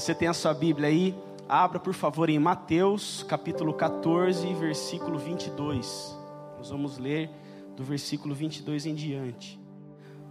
você 0.00 0.14
tem 0.14 0.28
a 0.28 0.32
sua 0.32 0.54
Bíblia 0.54 0.88
aí, 0.88 1.14
abra 1.46 1.78
por 1.78 1.92
favor 1.92 2.30
em 2.30 2.38
Mateus, 2.38 3.22
capítulo 3.28 3.74
14, 3.74 4.50
versículo 4.54 5.18
22. 5.18 6.18
Nós 6.56 6.70
vamos 6.70 6.96
ler 6.96 7.30
do 7.76 7.84
versículo 7.84 8.34
22 8.34 8.86
em 8.86 8.94
diante. 8.94 9.60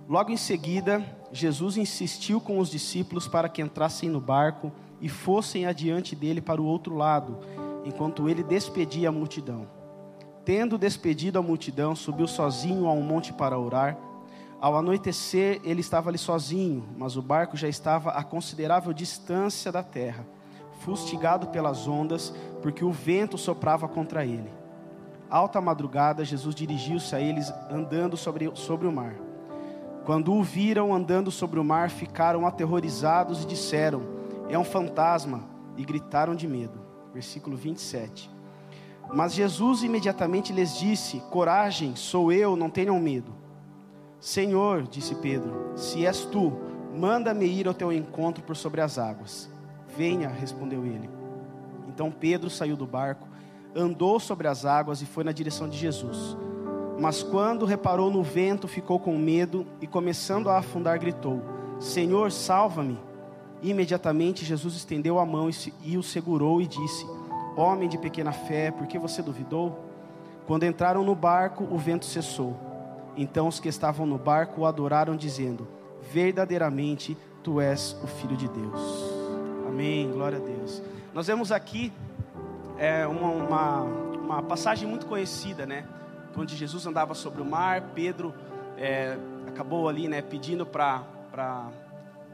Logo 0.08 0.32
em 0.32 0.38
seguida, 0.38 1.05
Jesus 1.32 1.78
insistiu 1.78 2.42
com 2.42 2.58
os 2.58 2.71
discípulos 2.71 3.28
para 3.28 3.48
que 3.48 3.62
entrassem 3.62 4.10
no 4.10 4.20
barco 4.20 4.71
e 5.00 5.08
fossem 5.08 5.68
adiante 5.68 6.16
dele 6.16 6.42
para 6.42 6.60
o 6.60 6.66
outro 6.66 6.96
lado, 6.96 7.38
enquanto 7.86 8.28
ele 8.28 8.42
despedia 8.42 9.10
a 9.10 9.12
multidão. 9.12 9.68
Tendo 10.44 10.80
despedido 10.80 11.38
a 11.38 11.44
multidão, 11.44 11.96
subiu 11.96 12.28
sozinho 12.28 12.88
a 12.88 12.92
um 12.92 13.04
monte 13.04 13.32
para 13.32 13.60
orar. 13.60 13.96
Ao 14.62 14.76
anoitecer, 14.76 15.61
ele 15.64 15.79
estava 15.79 16.10
ali 16.10 16.18
sozinho, 16.18 16.84
mas 16.97 17.15
o 17.15 17.21
barco 17.21 17.56
já 17.56 17.70
estava 17.70 18.11
a 18.11 18.24
considerável 18.24 18.92
distância 18.92 19.71
da 19.71 19.82
terra, 19.82 20.28
fustigado 20.82 21.47
pelas 21.47 21.88
ondas, 21.88 22.34
porque 22.61 22.84
o 22.84 22.92
vento 22.92 23.37
soprava 23.37 23.87
contra 23.87 24.25
ele. 24.25 24.51
Alta 25.29 25.61
madrugada, 25.61 26.25
Jesus 26.25 26.54
dirigiu-se 26.54 27.15
a 27.15 27.21
eles 27.21 27.54
andando 27.70 28.18
sobre, 28.18 28.51
sobre 28.56 28.86
o 28.86 28.92
mar. 28.92 29.15
Quando 30.04 30.34
o 30.34 30.43
viram 30.43 30.93
andando 30.93 31.32
sobre 31.32 31.60
o 31.60 31.64
mar, 31.64 31.89
ficaram 31.89 32.45
aterrorizados 32.45 33.44
e 33.44 33.48
disseram: 33.48 34.02
É 34.50 34.59
um 34.59 34.66
fantasma, 34.66 35.44
e 35.78 35.86
gritaram 35.86 36.36
de 36.36 36.48
medo. 36.48 36.81
Versículo 37.14 37.56
27. 37.56 38.30
Mas 39.14 39.34
Jesus 39.34 39.84
imediatamente 39.84 40.52
lhes 40.52 40.78
disse: 40.78 41.22
Coragem, 41.30 41.95
sou 41.95 42.31
eu, 42.31 42.58
não 42.58 42.70
tenham 42.70 43.00
medo. 43.00 43.39
Senhor, 44.19 44.83
disse 44.83 45.16
Pedro, 45.16 45.72
se 45.75 46.05
és 46.05 46.25
tu, 46.25 46.52
manda-me 46.94 47.45
ir 47.45 47.67
ao 47.67 47.73
teu 47.73 47.92
encontro 47.92 48.44
por 48.44 48.56
sobre 48.56 48.81
as 48.81 48.98
águas. 48.98 49.50
Venha, 49.95 50.28
respondeu 50.28 50.86
ele. 50.86 51.09
Então 51.88 52.11
Pedro 52.11 52.50
saiu 52.50 52.76
do 52.76 52.86
barco, 52.86 53.28
andou 53.76 54.20
sobre 54.20 54.48
as 54.48 54.66
águas 54.66 55.02
e 55.02 55.06
foi 55.06 55.23
na 55.23 55.31
direção 55.31 55.70
de 55.70 55.78
Jesus. 55.78 56.38
Mas 57.00 57.23
quando 57.23 57.66
reparou 57.66 58.11
no 58.11 58.22
vento, 58.22 58.67
ficou 58.67 59.00
com 59.00 59.17
medo 59.17 59.66
e, 59.81 59.88
começando 59.88 60.50
a 60.50 60.58
afundar, 60.58 61.00
gritou: 61.00 61.42
Senhor, 61.80 62.31
salva-me. 62.31 63.00
Imediatamente 63.61 64.45
Jesus 64.45 64.76
estendeu 64.76 65.20
a 65.20 65.26
mão 65.26 65.50
e 65.81 65.98
o 65.98 66.04
segurou 66.04 66.61
e 66.61 66.67
disse: 66.67 67.06
Homem 67.56 67.88
de 67.88 67.98
pequena 67.98 68.33
fé, 68.33 68.70
por 68.70 68.86
que 68.86 69.00
você 69.00 69.22
duvidou? 69.22 69.80
Quando 70.45 70.66
entraram 70.66 71.04
no 71.04 71.16
barco, 71.16 71.66
o 71.72 71.78
vento 71.78 72.06
cessou. 72.06 72.69
Então 73.16 73.48
os 73.48 73.60
que 73.60 73.68
estavam 73.68 74.06
no 74.06 74.18
barco 74.18 74.62
o 74.62 74.66
adoraram, 74.66 75.16
dizendo: 75.16 75.68
Verdadeiramente 76.12 77.18
tu 77.44 77.60
és 77.60 77.96
o 78.04 78.08
Filho 78.08 78.36
de 78.36 78.48
Deus. 78.48 79.20
Amém, 79.68 80.12
glória 80.12 80.38
a 80.38 80.42
Deus. 80.42 80.82
Nós 81.14 81.28
vemos 81.28 81.52
aqui 81.52 81.92
é, 82.78 83.06
uma, 83.06 83.30
uma, 83.30 83.82
uma, 83.82 84.44
passagem 84.44 84.88
muito 84.88 85.06
conhecida, 85.06 85.66
né? 85.66 85.86
Onde 86.38 86.56
Jesus 86.56 86.86
andava 86.86 87.14
sobre 87.14 87.42
o 87.42 87.46
mar, 87.46 87.92
Pedro 87.94 88.34
é, 88.78 89.18
acabou 89.48 89.90
ali, 89.90 90.08
né, 90.08 90.22
pedindo 90.22 90.66
para 90.66 91.04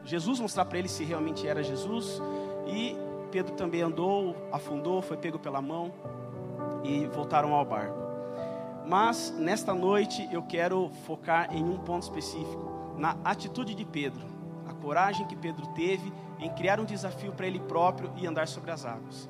Jesus 0.04 0.38
mostrar 0.38 0.64
para 0.64 0.78
ele 0.78 0.88
se 0.88 1.02
realmente 1.02 1.48
era 1.48 1.62
Jesus, 1.62 2.22
e 2.68 2.96
Pedro 3.32 3.54
também 3.54 3.82
andou, 3.82 4.36
afundou, 4.52 5.02
foi 5.02 5.16
pego 5.16 5.38
pela 5.38 5.60
mão 5.60 5.92
e 6.84 7.06
voltaram 7.06 7.52
ao 7.52 7.64
barco. 7.64 8.05
Mas 8.86 9.34
nesta 9.36 9.74
noite 9.74 10.28
eu 10.30 10.42
quero 10.42 10.90
focar 11.04 11.52
em 11.52 11.64
um 11.64 11.76
ponto 11.76 12.04
específico, 12.04 12.94
na 12.96 13.16
atitude 13.24 13.74
de 13.74 13.84
Pedro, 13.84 14.24
a 14.68 14.72
coragem 14.72 15.26
que 15.26 15.34
Pedro 15.34 15.66
teve 15.74 16.12
em 16.38 16.48
criar 16.50 16.78
um 16.78 16.84
desafio 16.84 17.32
para 17.32 17.48
ele 17.48 17.58
próprio 17.58 18.12
e 18.16 18.26
andar 18.26 18.46
sobre 18.46 18.70
as 18.70 18.84
águas. 18.84 19.28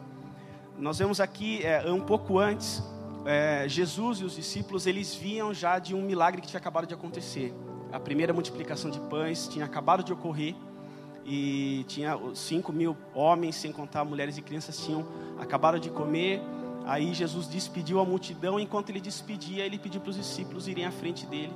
Nós 0.79 0.99
vemos 0.99 1.21
aqui 1.21 1.65
é, 1.65 1.91
um 1.91 2.01
pouco 2.01 2.39
antes, 2.39 2.83
é, 3.25 3.67
Jesus 3.67 4.21
e 4.21 4.25
os 4.25 4.37
discípulos 4.37 4.87
eles 4.87 5.15
viam 5.15 5.55
já 5.55 5.79
de 5.79 5.95
um 5.95 6.03
milagre 6.03 6.43
que 6.43 6.49
tinha 6.49 6.61
acabado 6.61 6.87
de 6.87 6.93
acontecer. 6.93 7.55
A 7.91 7.99
primeira 7.99 8.35
multiplicação 8.35 8.91
de 8.91 9.01
pães 9.01 9.49
tinha 9.49 9.65
acabado 9.65 10.05
de 10.05 10.13
ocorrer 10.13 10.55
e 11.25 11.83
tinha 11.89 12.19
cinco 12.35 12.73
mil 12.73 12.95
homens, 13.15 13.57
sem 13.57 13.73
contar 13.73 14.05
mulheres 14.05 14.37
e 14.37 14.43
crianças, 14.43 14.79
tinham 14.79 15.07
acabado 15.39 15.81
de 15.81 15.89
comer 15.89 16.43
Aí 16.87 17.13
Jesus 17.13 17.49
despediu 17.49 17.99
a 17.99 18.05
multidão, 18.05 18.61
enquanto 18.61 18.91
ele 18.91 19.01
despedia, 19.01 19.67
ele 19.67 19.77
pediu 19.77 20.01
para 20.01 20.11
os 20.11 20.17
discípulos 20.17 20.69
irem 20.69 20.87
à 20.87 20.93
frente 20.93 21.27
dele 21.27 21.53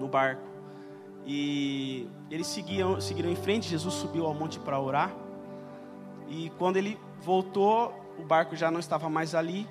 no 0.00 0.08
barco. 0.08 0.42
E 1.24 2.08
eles 2.28 2.48
seguiam, 2.48 3.00
seguiram 3.00 3.30
em 3.30 3.36
frente, 3.36 3.68
Jesus 3.68 3.94
subiu 3.94 4.26
ao 4.26 4.34
monte 4.34 4.58
para 4.58 4.80
orar. 4.80 5.14
E 6.28 6.50
quando 6.58 6.76
ele 6.76 6.98
voltou, 7.20 7.94
o 8.18 8.24
barco 8.24 8.56
já 8.56 8.68
não 8.68 8.80
estava 8.80 9.08
mais 9.08 9.32
ali. 9.32 9.64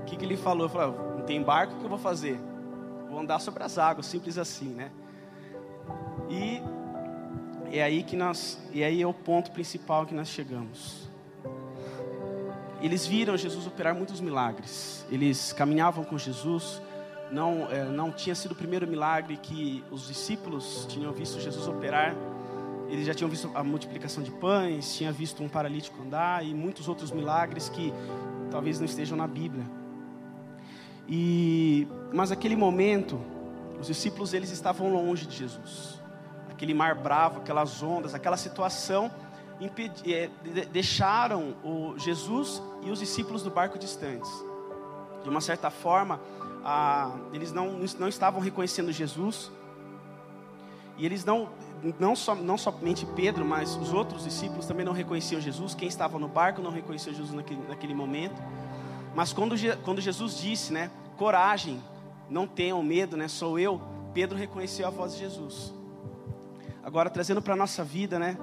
O 0.00 0.04
que, 0.06 0.16
que 0.16 0.24
ele 0.24 0.38
falou? 0.38 0.68
Ele 0.68 0.72
falou: 0.72 1.16
Não 1.18 1.26
tem 1.26 1.42
barco, 1.42 1.74
o 1.74 1.78
que 1.78 1.84
eu 1.84 1.90
vou 1.90 1.98
fazer? 1.98 2.40
Vou 3.10 3.20
andar 3.20 3.38
sobre 3.40 3.62
as 3.62 3.76
águas, 3.76 4.06
simples 4.06 4.38
assim, 4.38 4.70
né? 4.70 4.90
E 6.30 6.62
é 7.70 7.82
aí 7.82 8.02
que 8.02 8.16
nós, 8.16 8.58
e 8.72 8.82
aí 8.82 9.02
é 9.02 9.06
o 9.06 9.12
ponto 9.12 9.50
principal 9.50 10.06
que 10.06 10.14
nós 10.14 10.28
chegamos 10.28 11.12
eles 12.80 13.06
viram 13.06 13.36
Jesus 13.36 13.66
operar 13.66 13.94
muitos 13.94 14.20
milagres. 14.20 15.04
Eles 15.10 15.52
caminhavam 15.52 16.04
com 16.04 16.18
Jesus. 16.18 16.80
Não, 17.30 17.70
é, 17.70 17.84
não 17.84 18.12
tinha 18.12 18.34
sido 18.34 18.52
o 18.52 18.54
primeiro 18.54 18.86
milagre 18.86 19.36
que 19.36 19.82
os 19.90 20.06
discípulos 20.06 20.86
tinham 20.88 21.12
visto 21.12 21.40
Jesus 21.40 21.66
operar. 21.66 22.14
Eles 22.88 23.06
já 23.06 23.14
tinham 23.14 23.30
visto 23.30 23.50
a 23.54 23.64
multiplicação 23.64 24.22
de 24.22 24.30
pães, 24.30 24.94
tinha 24.94 25.10
visto 25.10 25.42
um 25.42 25.48
paralítico 25.48 26.02
andar 26.02 26.44
e 26.44 26.54
muitos 26.54 26.88
outros 26.88 27.10
milagres 27.10 27.68
que 27.68 27.92
talvez 28.50 28.78
não 28.78 28.84
estejam 28.84 29.16
na 29.16 29.26
Bíblia. 29.26 29.64
E 31.08 31.88
mas 32.12 32.30
aquele 32.30 32.54
momento, 32.54 33.20
os 33.80 33.88
discípulos 33.88 34.32
eles 34.34 34.50
estavam 34.50 34.92
longe 34.92 35.26
de 35.26 35.36
Jesus. 35.36 36.00
Aquele 36.50 36.72
mar 36.72 36.94
bravo, 36.94 37.40
aquelas 37.40 37.82
ondas, 37.82 38.14
aquela 38.14 38.36
situação 38.36 39.10
é, 40.06 40.30
deixaram 40.66 41.54
o 41.62 41.98
Jesus 41.98 42.62
e 42.82 42.90
os 42.90 42.98
discípulos 42.98 43.42
do 43.42 43.50
barco 43.50 43.78
distantes. 43.78 44.30
De 45.22 45.28
uma 45.28 45.40
certa 45.40 45.70
forma, 45.70 46.20
eles 47.32 47.52
não, 47.52 47.78
não 47.98 48.08
estavam 48.08 48.40
reconhecendo 48.40 48.92
Jesus. 48.92 49.50
E 50.96 51.04
eles 51.04 51.24
não, 51.24 51.48
não, 51.98 52.14
so, 52.14 52.34
não 52.34 52.56
somente 52.56 53.06
Pedro, 53.06 53.44
mas 53.44 53.74
os 53.76 53.92
outros 53.92 54.24
discípulos 54.24 54.66
também 54.66 54.84
não 54.84 54.92
reconheciam 54.92 55.40
Jesus. 55.40 55.74
Quem 55.74 55.88
estava 55.88 56.18
no 56.18 56.28
barco 56.28 56.62
não 56.62 56.70
reconheceu 56.70 57.12
Jesus 57.12 57.32
naquele, 57.32 57.62
naquele 57.68 57.94
momento. 57.94 58.40
Mas 59.14 59.32
quando, 59.32 59.54
quando 59.82 60.00
Jesus 60.00 60.38
disse, 60.38 60.72
né, 60.72 60.90
coragem, 61.16 61.80
não 62.28 62.46
tenham 62.46 62.82
medo, 62.82 63.16
né, 63.16 63.28
sou 63.28 63.58
eu, 63.58 63.80
Pedro 64.12 64.38
reconheceu 64.38 64.86
a 64.86 64.90
voz 64.90 65.14
de 65.14 65.20
Jesus. 65.20 65.72
Agora, 66.82 67.08
trazendo 67.08 67.40
para 67.40 67.54
a 67.54 67.56
nossa 67.56 67.82
vida, 67.82 68.18
né, 68.18 68.36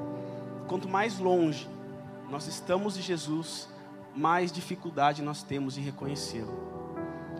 quanto 0.71 0.87
mais 0.87 1.19
longe 1.19 1.67
nós 2.29 2.47
estamos 2.47 2.93
de 2.93 3.01
Jesus, 3.01 3.67
mais 4.15 4.53
dificuldade 4.53 5.21
nós 5.21 5.43
temos 5.43 5.77
em 5.77 5.81
reconhecê-lo. 5.81 6.53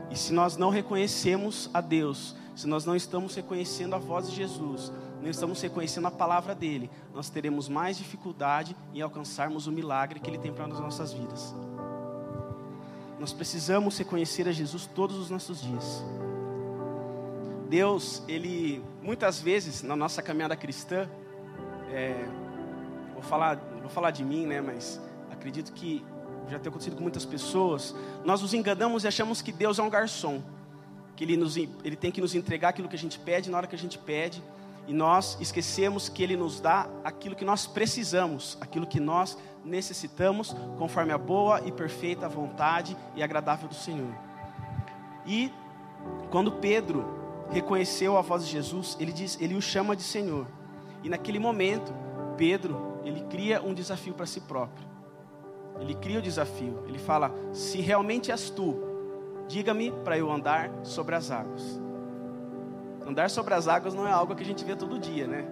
E 0.09 0.17
se 0.17 0.33
nós 0.33 0.57
não 0.57 0.69
reconhecemos 0.69 1.69
a 1.73 1.79
Deus, 1.79 2.35
se 2.53 2.67
nós 2.67 2.83
não 2.83 2.93
estamos 2.93 3.33
reconhecendo 3.33 3.95
a 3.95 3.97
voz 3.97 4.29
de 4.29 4.35
Jesus, 4.35 4.91
não 5.21 5.29
estamos 5.29 5.61
reconhecendo 5.61 6.07
a 6.07 6.11
palavra 6.11 6.53
dele, 6.53 6.91
nós 7.13 7.29
teremos 7.29 7.69
mais 7.69 7.97
dificuldade 7.97 8.75
em 8.93 8.99
alcançarmos 8.99 9.65
o 9.65 9.71
milagre 9.71 10.19
que 10.19 10.29
ele 10.29 10.37
tem 10.37 10.51
para 10.51 10.65
as 10.65 10.81
nossas 10.81 11.13
vidas. 11.13 11.55
Nós 13.17 13.31
precisamos 13.31 13.97
reconhecer 13.97 14.45
a 14.45 14.51
Jesus 14.51 14.85
todos 14.87 15.15
os 15.15 15.29
nossos 15.29 15.61
dias. 15.61 16.03
Deus, 17.69 18.23
ele 18.27 18.83
muitas 19.01 19.39
vezes 19.39 19.83
na 19.83 19.95
nossa 19.95 20.21
caminhada 20.21 20.57
cristã, 20.57 21.09
é, 21.89 22.27
vou 23.21 23.29
falar, 23.29 23.55
vou 23.79 23.89
falar 23.89 24.11
de 24.11 24.23
mim, 24.23 24.45
né? 24.45 24.59
Mas 24.59 24.99
acredito 25.29 25.71
que 25.71 26.03
já 26.49 26.59
tem 26.59 26.69
acontecido 26.69 26.95
com 26.95 27.03
muitas 27.03 27.23
pessoas. 27.23 27.95
Nós 28.25 28.41
nos 28.41 28.53
enganamos 28.53 29.03
e 29.03 29.07
achamos 29.07 29.41
que 29.41 29.51
Deus 29.51 29.79
é 29.79 29.83
um 29.83 29.89
garçom, 29.89 30.41
que 31.15 31.23
ele, 31.23 31.37
nos, 31.37 31.55
ele 31.55 31.95
tem 31.95 32.11
que 32.11 32.19
nos 32.19 32.35
entregar 32.35 32.69
aquilo 32.69 32.89
que 32.89 32.95
a 32.95 32.99
gente 32.99 33.19
pede 33.19 33.49
na 33.49 33.57
hora 33.57 33.67
que 33.67 33.75
a 33.75 33.79
gente 33.79 33.97
pede, 33.97 34.43
e 34.87 34.93
nós 34.93 35.37
esquecemos 35.39 36.09
que 36.09 36.23
Ele 36.23 36.35
nos 36.35 36.59
dá 36.59 36.89
aquilo 37.03 37.35
que 37.35 37.45
nós 37.45 37.67
precisamos, 37.67 38.57
aquilo 38.59 38.87
que 38.87 38.99
nós 38.99 39.37
necessitamos, 39.63 40.55
conforme 40.77 41.13
a 41.13 41.17
boa 41.17 41.61
e 41.65 41.71
perfeita 41.71 42.27
vontade 42.27 42.97
e 43.15 43.21
agradável 43.21 43.69
do 43.69 43.75
Senhor. 43.75 44.13
E 45.25 45.51
quando 46.31 46.53
Pedro 46.53 47.05
reconheceu 47.51 48.17
a 48.17 48.21
voz 48.21 48.45
de 48.45 48.51
Jesus, 48.51 48.97
ele 48.99 49.13
diz, 49.13 49.37
ele 49.39 49.55
o 49.55 49.61
chama 49.61 49.95
de 49.95 50.01
Senhor. 50.01 50.47
E 51.03 51.09
naquele 51.09 51.37
momento, 51.37 51.93
Pedro 52.35 52.90
ele 53.03 53.21
cria 53.29 53.61
um 53.61 53.73
desafio 53.73 54.13
para 54.13 54.25
si 54.25 54.41
próprio. 54.41 54.87
Ele 55.79 55.95
cria 55.95 56.19
o 56.19 56.21
desafio. 56.21 56.83
Ele 56.87 56.99
fala: 56.99 57.33
Se 57.53 57.79
realmente 57.81 58.31
és 58.31 58.49
tu, 58.49 58.75
diga-me 59.47 59.91
para 60.03 60.17
eu 60.17 60.31
andar 60.31 60.71
sobre 60.83 61.15
as 61.15 61.31
águas. 61.31 61.79
Andar 63.05 63.29
sobre 63.29 63.53
as 63.53 63.67
águas 63.67 63.93
não 63.93 64.07
é 64.07 64.11
algo 64.11 64.35
que 64.35 64.43
a 64.43 64.45
gente 64.45 64.63
vê 64.63 64.75
todo 64.75 64.99
dia, 64.99 65.27
né? 65.27 65.45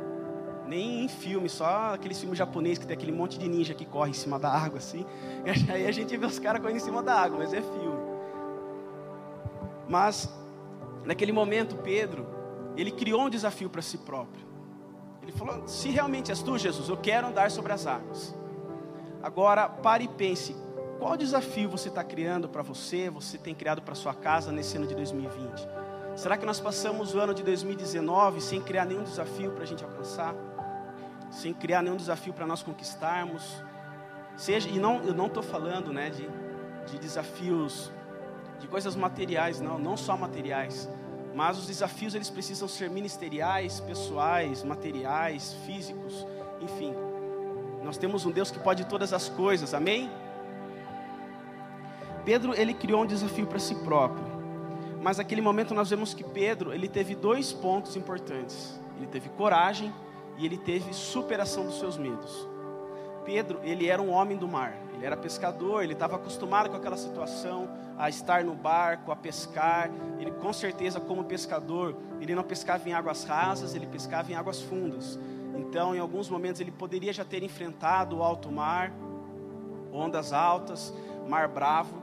Nem 0.68 1.04
em 1.04 1.08
filme, 1.08 1.50
só 1.50 1.96
aqueles 1.96 2.20
filmes 2.20 2.38
japoneses 2.38 2.78
que 2.78 2.86
tem 2.86 2.96
aquele 2.96 3.12
monte 3.12 3.40
de 3.40 3.50
ninja 3.50 3.74
que 3.74 3.86
corre 3.86 4.12
em 4.12 4.14
cima 4.14 4.38
da 4.38 4.50
água, 4.50 4.78
assim. 4.78 5.04
E 5.44 5.50
aí 5.72 5.88
a 5.88 5.92
gente 5.92 6.16
vê 6.16 6.26
os 6.26 6.38
caras 6.38 6.62
correndo 6.62 6.78
em 6.78 6.82
cima 6.82 7.02
da 7.02 7.16
água, 7.16 7.40
mas 7.40 7.54
é 7.54 7.62
filme. 7.62 8.00
Mas, 9.88 10.32
naquele 11.04 11.32
momento, 11.32 11.76
Pedro, 11.78 12.28
ele 12.78 12.92
criou 12.92 13.24
um 13.24 13.30
desafio 13.30 13.70
para 13.70 13.82
si 13.82 13.98
próprio. 13.98 14.49
Ele 15.30 15.38
falou: 15.38 15.68
se 15.68 15.90
realmente 15.90 16.32
és 16.32 16.42
tu, 16.42 16.58
Jesus, 16.58 16.90
eu 16.90 16.98
quero 16.98 17.28
andar 17.28 17.52
sobre 17.52 17.72
as 17.72 17.86
águas. 17.86 18.36
Agora, 19.22 19.70
pare 19.70 20.06
e 20.06 20.08
pense: 20.08 20.56
qual 20.98 21.16
desafio 21.16 21.70
você 21.70 21.90
está 21.90 22.04
criando 22.04 22.50
para 22.50 22.62
você, 22.62 23.10
você 23.10 23.38
tem 23.38 23.56
criado 23.56 23.82
para 23.82 23.96
sua 23.96 24.14
casa 24.14 24.52
nesse 24.52 24.78
ano 24.78 24.88
de 24.88 24.96
2020? 24.96 25.68
Será 26.16 26.38
que 26.38 26.46
nós 26.46 26.60
passamos 26.60 27.16
o 27.16 27.20
ano 27.20 27.34
de 27.34 27.44
2019 27.44 28.42
sem 28.42 28.62
criar 28.62 28.86
nenhum 28.86 29.04
desafio 29.04 29.52
para 29.52 29.64
a 29.64 29.68
gente 29.68 29.84
alcançar? 29.84 30.36
sem 31.32 31.54
criar 31.54 31.82
nenhum 31.82 31.96
desafio 31.96 32.34
para 32.34 32.46
nós 32.46 32.64
conquistarmos. 32.64 33.64
Seja, 34.36 34.70
e 34.70 34.80
não, 34.80 35.04
eu 35.04 35.14
não 35.14 35.28
estou 35.28 35.44
falando 35.44 35.92
né, 35.94 36.10
de, 36.10 36.28
de 36.92 36.98
desafios, 36.98 37.92
de 38.60 38.68
coisas 38.68 38.96
materiais, 38.96 39.60
não, 39.60 39.78
não 39.78 39.96
só 39.96 40.18
materiais. 40.18 40.90
Mas 41.34 41.58
os 41.58 41.68
desafios 41.68 42.16
eles 42.16 42.30
precisam 42.30 42.68
ser 42.68 42.90
ministeriais, 42.90 43.80
pessoais, 43.80 44.64
materiais, 44.64 45.56
físicos, 45.66 46.26
enfim. 46.60 46.94
Nós 47.84 47.98
temos 47.98 48.26
um 48.26 48.32
Deus 48.32 48.52
que 48.52 48.60
pode 48.60 48.86
todas 48.86 49.14
as 49.14 49.30
coisas, 49.30 49.74
amém? 49.74 50.10
Pedro 52.26 52.54
ele 52.54 52.74
criou 52.74 53.04
um 53.04 53.06
desafio 53.06 53.48
para 53.48 53.60
si 53.60 53.76
próprio. 53.76 54.24
Mas 55.02 55.18
naquele 55.18 55.42
momento 55.42 55.74
nós 55.74 55.90
vemos 55.90 56.14
que 56.14 56.24
Pedro 56.24 56.74
ele 56.74 56.88
teve 56.90 57.16
dois 57.16 57.54
pontos 57.54 57.96
importantes. 57.96 58.80
Ele 58.98 59.08
teve 59.08 59.30
coragem 59.30 59.94
e 60.38 60.46
ele 60.46 60.58
teve 60.58 60.94
superação 60.94 61.66
dos 61.66 61.80
seus 61.80 61.98
medos. 61.98 62.49
Pedro, 63.30 63.60
ele 63.62 63.88
era 63.88 64.02
um 64.02 64.10
homem 64.10 64.36
do 64.36 64.48
mar, 64.48 64.76
ele 64.92 65.06
era 65.06 65.16
pescador, 65.16 65.84
ele 65.84 65.94
estava 65.94 66.16
acostumado 66.16 66.68
com 66.68 66.76
aquela 66.76 66.98
situação, 66.98 67.70
a 67.96 68.10
estar 68.10 68.44
no 68.44 68.56
barco, 68.56 69.12
a 69.12 69.16
pescar. 69.16 69.92
Ele, 70.20 70.32
com 70.32 70.52
certeza, 70.52 71.00
como 71.00 71.24
pescador, 71.24 71.96
ele 72.20 72.34
não 72.34 72.42
pescava 72.42 72.90
em 72.90 72.94
águas 72.94 73.24
rasas, 73.24 73.76
ele 73.76 73.86
pescava 73.86 74.32
em 74.32 74.34
águas 74.34 74.64
fundas. 74.64 75.20
Então, 75.56 75.94
em 75.96 76.00
alguns 76.00 76.28
momentos, 76.28 76.60
ele 76.60 76.72
poderia 76.72 77.14
já 77.14 77.24
ter 77.24 77.44
enfrentado 77.44 78.18
o 78.18 78.24
alto 78.24 78.52
mar, 78.52 78.92
ondas 79.94 80.34
altas, 80.34 80.92
mar 81.28 81.48
bravo, 81.48 82.02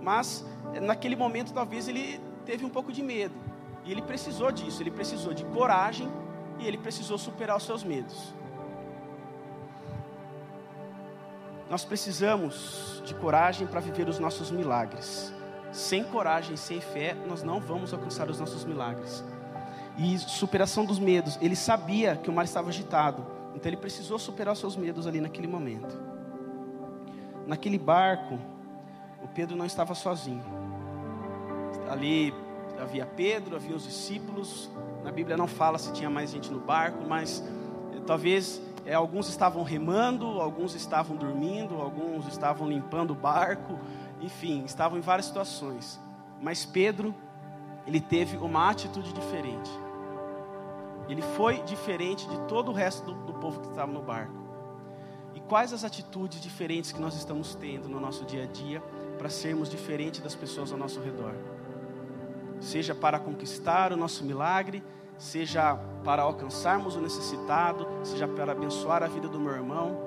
mas 0.00 0.46
naquele 0.80 1.16
momento, 1.16 1.52
talvez 1.52 1.88
ele 1.88 2.20
teve 2.46 2.64
um 2.64 2.70
pouco 2.70 2.92
de 2.92 3.02
medo, 3.02 3.34
e 3.84 3.90
ele 3.90 4.02
precisou 4.02 4.52
disso, 4.52 4.80
ele 4.80 4.92
precisou 4.92 5.34
de 5.34 5.44
coragem 5.46 6.08
e 6.60 6.68
ele 6.68 6.78
precisou 6.78 7.18
superar 7.18 7.56
os 7.56 7.64
seus 7.64 7.82
medos. 7.82 8.32
Nós 11.70 11.84
precisamos 11.84 13.00
de 13.06 13.14
coragem 13.14 13.64
para 13.64 13.78
viver 13.78 14.08
os 14.08 14.18
nossos 14.18 14.50
milagres. 14.50 15.32
Sem 15.70 16.02
coragem, 16.02 16.56
sem 16.56 16.80
fé, 16.80 17.14
nós 17.28 17.44
não 17.44 17.60
vamos 17.60 17.92
alcançar 17.92 18.28
os 18.28 18.40
nossos 18.40 18.64
milagres. 18.64 19.24
E 19.96 20.18
superação 20.18 20.84
dos 20.84 20.98
medos. 20.98 21.38
Ele 21.40 21.54
sabia 21.54 22.16
que 22.16 22.28
o 22.28 22.32
mar 22.32 22.44
estava 22.44 22.70
agitado, 22.70 23.24
então 23.54 23.70
ele 23.70 23.76
precisou 23.76 24.18
superar 24.18 24.56
seus 24.56 24.76
medos 24.76 25.06
ali 25.06 25.20
naquele 25.20 25.46
momento. 25.46 25.96
Naquele 27.46 27.78
barco, 27.78 28.36
o 29.22 29.28
Pedro 29.28 29.56
não 29.56 29.64
estava 29.64 29.94
sozinho. 29.94 30.42
Ali 31.88 32.34
havia 32.80 33.06
Pedro, 33.06 33.54
havia 33.54 33.76
os 33.76 33.84
discípulos, 33.84 34.68
na 35.04 35.12
Bíblia 35.12 35.36
não 35.36 35.46
fala 35.46 35.78
se 35.78 35.92
tinha 35.92 36.10
mais 36.10 36.32
gente 36.32 36.50
no 36.50 36.58
barco, 36.58 37.04
mas 37.06 37.44
eh, 37.94 38.00
talvez 38.04 38.60
é, 38.90 38.94
alguns 38.94 39.28
estavam 39.28 39.62
remando, 39.62 40.26
alguns 40.40 40.74
estavam 40.74 41.16
dormindo, 41.16 41.80
alguns 41.80 42.26
estavam 42.26 42.68
limpando 42.68 43.12
o 43.12 43.14
barco, 43.14 43.78
enfim, 44.20 44.64
estavam 44.64 44.98
em 44.98 45.00
várias 45.00 45.26
situações. 45.26 46.00
Mas 46.40 46.64
Pedro, 46.66 47.14
ele 47.86 48.00
teve 48.00 48.36
uma 48.36 48.68
atitude 48.68 49.12
diferente. 49.12 49.70
Ele 51.08 51.22
foi 51.22 51.62
diferente 51.62 52.28
de 52.28 52.36
todo 52.48 52.72
o 52.72 52.74
resto 52.74 53.04
do, 53.04 53.26
do 53.26 53.34
povo 53.34 53.60
que 53.60 53.68
estava 53.68 53.92
no 53.92 54.02
barco. 54.02 54.34
E 55.34 55.40
quais 55.40 55.72
as 55.72 55.84
atitudes 55.84 56.40
diferentes 56.40 56.90
que 56.90 57.00
nós 57.00 57.14
estamos 57.14 57.54
tendo 57.54 57.88
no 57.88 58.00
nosso 58.00 58.24
dia 58.24 58.42
a 58.42 58.46
dia 58.46 58.82
para 59.16 59.28
sermos 59.28 59.70
diferentes 59.70 60.20
das 60.20 60.34
pessoas 60.34 60.72
ao 60.72 60.78
nosso 60.78 61.00
redor? 61.00 61.34
seja 62.60 62.94
para 62.94 63.18
conquistar 63.18 63.92
o 63.92 63.96
nosso 63.96 64.24
milagre, 64.24 64.82
seja 65.20 65.76
para 66.02 66.22
alcançarmos 66.22 66.96
o 66.96 67.00
necessitado, 67.00 67.86
seja 68.02 68.26
para 68.26 68.52
abençoar 68.52 69.02
a 69.02 69.06
vida 69.06 69.28
do 69.28 69.38
meu 69.38 69.52
irmão. 69.52 70.00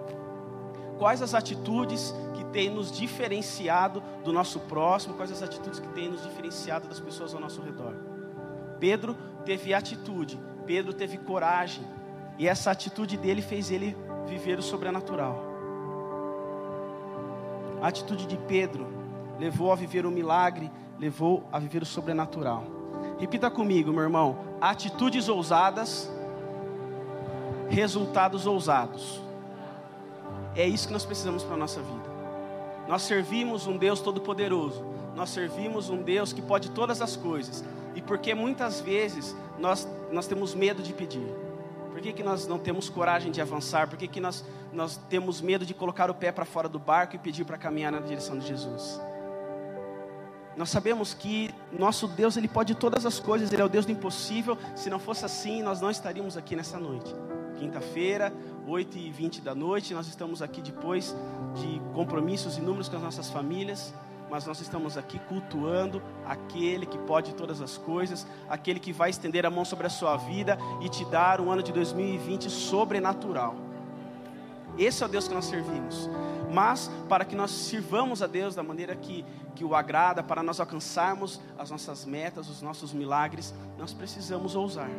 Quais 0.97 1.21
as 1.21 1.35
atitudes 1.35 2.13
que 2.33 2.43
têm 2.45 2.69
nos 2.69 2.91
diferenciado 2.91 4.01
do 4.23 4.33
nosso 4.33 4.59
próximo, 4.61 5.13
quais 5.13 5.31
as 5.31 5.43
atitudes 5.43 5.79
que 5.79 5.87
têm 5.89 6.09
nos 6.09 6.23
diferenciado 6.23 6.87
das 6.87 6.99
pessoas 6.99 7.33
ao 7.33 7.39
nosso 7.39 7.61
redor? 7.61 7.93
Pedro 8.79 9.15
teve 9.45 9.71
atitude, 9.73 10.39
Pedro 10.65 10.91
teve 10.91 11.19
coragem, 11.19 11.85
e 12.39 12.47
essa 12.47 12.71
atitude 12.71 13.15
dele 13.15 13.41
fez 13.43 13.69
ele 13.69 13.95
viver 14.25 14.57
o 14.57 14.63
sobrenatural. 14.63 15.43
A 17.79 17.87
atitude 17.87 18.25
de 18.25 18.37
Pedro 18.37 18.87
levou 19.39 19.71
a 19.71 19.75
viver 19.75 20.05
o 20.05 20.11
milagre 20.11 20.71
levou 20.99 21.43
a 21.51 21.59
viver 21.59 21.81
o 21.81 21.85
sobrenatural. 21.85 22.63
Repita 23.19 23.49
comigo, 23.49 23.91
meu 23.91 24.03
irmão: 24.03 24.37
atitudes 24.69 25.27
ousadas, 25.27 26.09
resultados 27.69 28.47
ousados. 28.47 29.21
É 30.55 30.65
isso 30.65 30.87
que 30.87 30.93
nós 30.93 31.03
precisamos 31.03 31.43
para 31.43 31.55
a 31.55 31.57
nossa 31.57 31.81
vida. 31.81 32.13
Nós 32.87 33.01
servimos 33.01 33.67
um 33.67 33.75
Deus 33.75 33.99
todo-poderoso, 33.99 34.85
nós 35.17 35.31
servimos 35.31 35.89
um 35.89 36.01
Deus 36.01 36.31
que 36.31 36.41
pode 36.41 36.71
todas 36.71 37.01
as 37.01 37.17
coisas, 37.17 37.61
e 37.93 38.01
porque 38.01 38.33
muitas 38.33 38.79
vezes 38.79 39.35
nós, 39.59 39.85
nós 40.13 40.27
temos 40.27 40.55
medo 40.55 40.81
de 40.81 40.93
pedir. 40.93 41.27
Por 41.91 41.99
que, 41.99 42.13
que 42.13 42.23
nós 42.23 42.47
não 42.47 42.57
temos 42.57 42.87
coragem 42.87 43.33
de 43.33 43.41
avançar? 43.41 43.89
Por 43.89 43.97
que, 43.97 44.07
que 44.07 44.21
nós, 44.21 44.45
nós 44.71 44.95
temos 45.09 45.41
medo 45.41 45.65
de 45.65 45.73
colocar 45.73 46.09
o 46.09 46.13
pé 46.13 46.31
para 46.31 46.45
fora 46.45 46.69
do 46.69 46.79
barco 46.79 47.17
e 47.17 47.19
pedir 47.19 47.43
para 47.43 47.57
caminhar 47.57 47.91
na 47.91 47.99
direção 47.99 48.39
de 48.39 48.47
Jesus? 48.47 48.99
Nós 50.55 50.69
sabemos 50.69 51.13
que 51.13 51.53
nosso 51.71 52.07
Deus, 52.07 52.37
Ele 52.37 52.47
pode 52.47 52.75
todas 52.75 53.05
as 53.05 53.19
coisas, 53.19 53.51
Ele 53.51 53.61
é 53.61 53.65
o 53.65 53.69
Deus 53.69 53.85
do 53.85 53.91
impossível. 53.91 54.57
Se 54.75 54.89
não 54.89 54.99
fosse 54.99 55.25
assim, 55.25 55.63
nós 55.63 55.81
não 55.81 55.89
estaríamos 55.89 56.37
aqui 56.37 56.55
nessa 56.55 56.79
noite. 56.79 57.13
Quinta-feira, 57.57 58.31
8 58.67 58.97
e 58.97 59.11
20 59.11 59.41
da 59.41 59.55
noite, 59.55 59.93
nós 59.93 60.07
estamos 60.07 60.41
aqui 60.41 60.61
depois 60.61 61.15
de 61.55 61.81
compromissos 61.93 62.57
inúmeros 62.57 62.87
com 62.89 62.97
as 62.97 63.01
nossas 63.01 63.29
famílias, 63.29 63.93
mas 64.29 64.45
nós 64.45 64.59
estamos 64.61 64.97
aqui 64.97 65.19
cultuando 65.19 66.01
aquele 66.25 66.85
que 66.85 66.97
pode 66.97 67.33
todas 67.33 67.61
as 67.61 67.77
coisas, 67.77 68.25
aquele 68.49 68.79
que 68.79 68.91
vai 68.91 69.09
estender 69.09 69.45
a 69.45 69.49
mão 69.49 69.65
sobre 69.65 69.87
a 69.87 69.89
sua 69.89 70.17
vida 70.17 70.57
e 70.81 70.89
te 70.89 71.05
dar 71.05 71.39
um 71.39 71.51
ano 71.51 71.63
de 71.63 71.71
2020 71.71 72.49
sobrenatural. 72.49 73.55
Esse 74.77 75.03
é 75.03 75.05
o 75.05 75.09
Deus 75.09 75.27
que 75.27 75.33
nós 75.33 75.45
servimos. 75.45 76.09
Mas 76.51 76.89
para 77.09 77.25
que 77.25 77.35
nós 77.35 77.51
sirvamos 77.51 78.21
a 78.21 78.27
Deus 78.27 78.53
da 78.53 78.61
maneira 78.61 78.95
que, 78.95 79.25
que 79.55 79.63
o 79.63 79.75
agrada, 79.75 80.21
para 80.21 80.43
nós 80.43 80.59
alcançarmos 80.59 81.41
as 81.57 81.71
nossas 81.71 82.05
metas, 82.05 82.47
os 82.47 82.61
nossos 82.61 82.93
milagres, 82.93 83.53
nós 83.77 83.93
precisamos 83.93 84.55
ousar. 84.55 84.89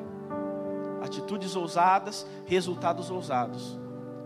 Atitudes 1.02 1.54
ousadas, 1.54 2.26
resultados 2.46 3.10
ousados. 3.10 3.78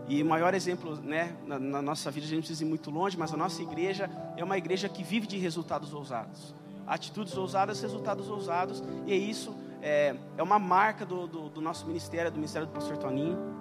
E 0.07 0.23
maior 0.23 0.55
exemplo 0.55 0.95
né, 0.95 1.35
na, 1.45 1.59
na 1.59 1.81
nossa 1.83 2.09
vida, 2.09 2.25
a 2.25 2.29
gente 2.29 2.39
precisa 2.39 2.63
ir 2.63 2.67
muito 2.67 2.89
longe, 2.89 3.15
mas 3.15 3.31
a 3.31 3.37
nossa 3.37 3.61
igreja 3.61 4.09
é 4.35 4.43
uma 4.43 4.57
igreja 4.57 4.89
que 4.89 5.03
vive 5.03 5.27
de 5.27 5.37
resultados 5.37 5.93
ousados. 5.93 6.55
Atitudes 6.87 7.37
ousadas, 7.37 7.79
resultados 7.79 8.27
ousados. 8.27 8.81
E 9.05 9.13
isso, 9.13 9.55
é, 9.83 10.15
é 10.35 10.41
uma 10.41 10.57
marca 10.57 11.05
do, 11.05 11.27
do, 11.27 11.49
do 11.49 11.61
nosso 11.61 11.85
ministério, 11.85 12.31
do 12.31 12.37
ministério 12.37 12.67
do 12.67 12.73
pastor 12.73 12.97
Toninho. 12.97 13.58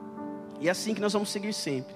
E 0.60 0.68
é 0.68 0.70
assim 0.70 0.94
que 0.94 1.00
nós 1.00 1.12
vamos 1.12 1.30
seguir 1.30 1.52
sempre. 1.52 1.94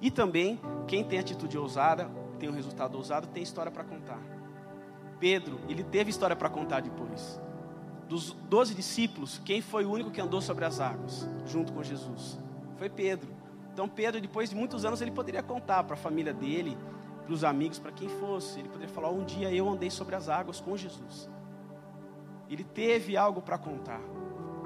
E 0.00 0.10
também, 0.10 0.60
quem 0.86 1.04
tem 1.04 1.18
atitude 1.18 1.58
ousada, 1.58 2.08
tem 2.38 2.48
um 2.48 2.52
resultado 2.52 2.96
ousado, 2.96 3.26
tem 3.28 3.42
história 3.42 3.70
para 3.70 3.84
contar. 3.84 4.20
Pedro, 5.18 5.58
ele 5.68 5.82
teve 5.82 6.10
história 6.10 6.36
para 6.36 6.48
contar 6.48 6.80
depois. 6.80 7.40
Dos 8.08 8.32
doze 8.48 8.74
discípulos, 8.74 9.40
quem 9.44 9.60
foi 9.60 9.84
o 9.84 9.90
único 9.90 10.10
que 10.10 10.20
andou 10.20 10.40
sobre 10.40 10.64
as 10.64 10.80
águas, 10.80 11.28
junto 11.46 11.72
com 11.72 11.82
Jesus? 11.82 12.38
Foi 12.76 12.88
Pedro. 12.88 13.28
Então, 13.72 13.88
Pedro, 13.88 14.20
depois 14.20 14.48
de 14.50 14.56
muitos 14.56 14.84
anos, 14.84 15.00
ele 15.00 15.10
poderia 15.10 15.42
contar 15.42 15.84
para 15.84 15.94
a 15.94 15.98
família 15.98 16.32
dele, 16.32 16.76
para 17.24 17.34
os 17.34 17.44
amigos, 17.44 17.78
para 17.78 17.92
quem 17.92 18.08
fosse. 18.08 18.58
Ele 18.60 18.68
poderia 18.68 18.92
falar: 18.92 19.10
Um 19.10 19.24
dia 19.24 19.52
eu 19.52 19.68
andei 19.68 19.90
sobre 19.90 20.14
as 20.14 20.28
águas 20.28 20.60
com 20.60 20.76
Jesus. 20.76 21.28
Ele 22.48 22.64
teve 22.64 23.16
algo 23.16 23.42
para 23.42 23.58
contar, 23.58 24.00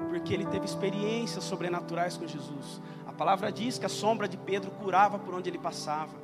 porque 0.07 0.33
ele 0.33 0.45
teve 0.45 0.65
experiências 0.65 1.43
sobrenaturais 1.43 2.15
com 2.15 2.25
Jesus. 2.25 2.81
A 3.13 3.15
palavra 3.15 3.51
diz 3.51 3.77
que 3.77 3.85
a 3.85 3.89
sombra 3.89 4.27
de 4.27 4.35
Pedro 4.35 4.71
curava 4.71 5.19
por 5.19 5.33
onde 5.35 5.49
ele 5.49 5.59
passava. 5.59 6.15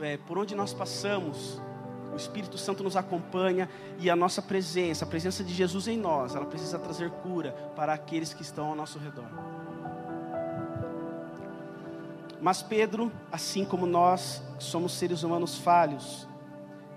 É, 0.00 0.16
por 0.18 0.36
onde 0.36 0.54
nós 0.54 0.74
passamos, 0.74 1.62
o 2.12 2.16
Espírito 2.16 2.58
Santo 2.58 2.82
nos 2.82 2.96
acompanha 2.96 3.68
e 3.98 4.10
a 4.10 4.16
nossa 4.16 4.42
presença, 4.42 5.04
a 5.04 5.08
presença 5.08 5.44
de 5.44 5.54
Jesus 5.54 5.86
em 5.86 5.96
nós, 5.96 6.34
ela 6.34 6.44
precisa 6.44 6.78
trazer 6.78 7.10
cura 7.10 7.52
para 7.76 7.92
aqueles 7.92 8.34
que 8.34 8.42
estão 8.42 8.66
ao 8.66 8.74
nosso 8.74 8.98
redor. 8.98 9.30
Mas 12.40 12.62
Pedro, 12.62 13.12
assim 13.30 13.64
como 13.64 13.86
nós, 13.86 14.42
somos 14.58 14.92
seres 14.92 15.22
humanos 15.22 15.58
falhos, 15.58 16.26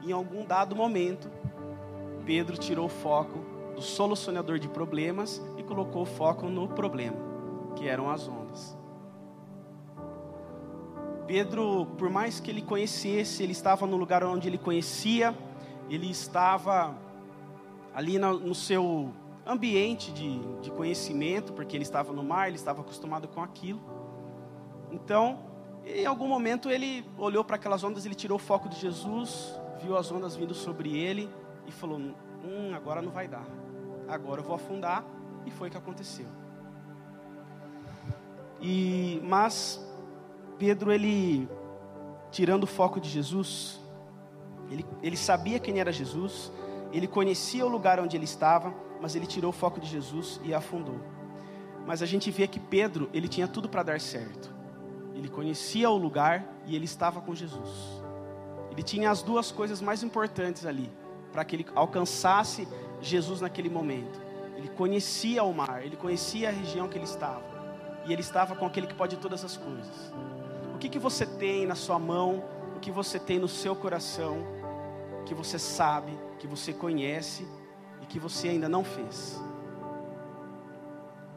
em 0.02 0.12
algum 0.12 0.44
dado 0.46 0.76
momento, 0.76 1.30
Pedro 2.26 2.58
tirou 2.58 2.88
o 2.88 2.90
foco 2.90 3.40
do 3.76 3.82
solucionador 3.82 4.58
de 4.58 4.68
problemas 4.68 5.42
e 5.58 5.64
colocou 5.64 6.02
o 6.02 6.06
foco 6.06 6.48
no 6.48 6.68
problema, 6.68 7.33
que 7.76 7.88
eram 7.88 8.10
as 8.10 8.28
ondas. 8.28 8.78
Pedro, 11.26 11.86
por 11.98 12.10
mais 12.10 12.40
que 12.40 12.52
ele 12.52 12.62
conhecesse, 12.62 13.44
ele 13.44 13.54
estava 13.54 13.88
no 13.88 13.96
lugar 13.96 14.24
onde 14.24 14.48
ele 14.48 14.58
conhecia, 14.58 15.36
ele 15.90 16.10
estava 16.10 16.96
ali 17.94 18.18
no, 18.20 18.54
seu 18.54 19.14
ambiente 19.46 20.12
de, 20.12 20.40
de 20.62 20.72
conhecimento, 20.72 21.54
porque 21.54 21.78
ele 21.78 21.84
estava 21.84 22.12
no 22.12 22.24
mar, 22.24 22.48
ele 22.48 22.58
estava 22.58 22.82
acostumado 22.82 23.28
com 23.28 23.42
aquilo. 23.42 23.82
Então, 24.92 25.40
em 25.86 26.06
algum 26.06 26.28
momento 26.28 26.70
ele 26.70 27.06
olhou 27.18 27.44
para 27.44 27.56
aquelas 27.56 27.84
ondas, 27.84 28.06
ele 28.06 28.16
tirou 28.16 28.36
o 28.36 28.40
foco 28.40 28.68
de 28.68 28.76
Jesus, 28.76 29.60
viu 29.82 29.98
as 29.98 30.12
ondas 30.12 30.36
vindo 30.36 30.54
sobre 30.54 30.98
ele 30.98 31.30
e 31.66 31.72
falou: 31.72 31.98
Hum, 32.00 32.74
agora 32.76 33.02
não 33.02 33.12
vai 33.12 33.28
dar, 33.28 33.46
agora 34.08 34.42
eu 34.42 34.46
vou 34.46 34.56
afundar, 34.56 35.06
e 35.46 35.52
foi 35.52 35.68
o 35.68 35.72
que 35.72 35.78
aconteceu. 35.78 36.43
E, 38.64 39.20
mas 39.22 39.86
Pedro, 40.58 40.90
ele, 40.90 41.50
tirando 42.32 42.64
o 42.64 42.68
foco 42.68 43.02
de 43.02 43.10
Jesus, 43.10 43.78
ele, 44.72 44.86
ele 45.04 45.18
sabia 45.18 45.60
quem 45.60 45.82
era 45.82 45.92
Jesus, 45.92 46.50
ele 46.94 47.06
conhecia 47.06 47.66
o 47.66 47.70
lugar 47.70 48.00
onde 48.00 48.16
ele 48.16 48.24
estava, 48.24 48.74
mas 49.02 49.18
ele 49.18 49.28
tirou 49.28 49.50
o 49.50 49.54
foco 49.54 49.82
de 49.82 49.88
Jesus 49.90 50.40
e 50.46 50.54
afundou. 50.54 50.98
Mas 51.86 52.02
a 52.02 52.06
gente 52.06 52.32
vê 52.32 52.48
que 52.48 52.60
Pedro, 52.60 53.10
ele 53.14 53.28
tinha 53.28 53.50
tudo 53.50 53.68
para 53.68 53.84
dar 53.84 54.00
certo. 54.00 54.54
Ele 55.14 55.28
conhecia 55.28 55.90
o 55.90 55.98
lugar 55.98 56.48
e 56.66 56.74
ele 56.74 56.86
estava 56.86 57.20
com 57.20 57.36
Jesus. 57.36 58.02
Ele 58.72 58.82
tinha 58.82 59.12
as 59.12 59.22
duas 59.22 59.52
coisas 59.52 59.82
mais 59.82 60.04
importantes 60.04 60.66
ali, 60.66 60.90
para 61.34 61.44
que 61.44 61.58
ele 61.58 61.66
alcançasse 61.76 62.66
Jesus 63.02 63.42
naquele 63.42 63.70
momento. 63.70 64.22
Ele 64.56 64.70
conhecia 64.70 65.44
o 65.44 65.54
mar, 65.54 65.86
ele 65.86 65.98
conhecia 65.98 66.48
a 66.48 66.52
região 66.52 66.88
que 66.88 66.98
ele 66.98 67.04
estava. 67.04 67.53
E 68.06 68.12
ele 68.12 68.22
estava 68.22 68.56
com 68.56 68.66
aquele 68.66 68.88
que 68.88 68.94
pode 68.94 69.18
todas 69.18 69.44
as 69.44 69.58
coisas. 69.58 70.14
O 70.76 70.78
que, 70.78 70.90
que 70.90 71.00
você 71.00 71.26
tem 71.26 71.66
na 71.66 71.76
sua 71.76 71.98
mão, 71.98 72.44
o 72.76 72.80
que 72.80 72.92
você 72.92 73.18
tem 73.20 73.40
no 73.40 73.48
seu 73.48 73.76
coração, 73.76 74.40
que 75.26 75.34
você 75.34 75.58
sabe, 75.58 76.12
que 76.40 76.48
você 76.48 76.74
conhece 76.74 77.48
e 78.02 78.06
que 78.06 78.20
você 78.20 78.50
ainda 78.50 78.68
não 78.68 78.84
fez. 78.84 79.42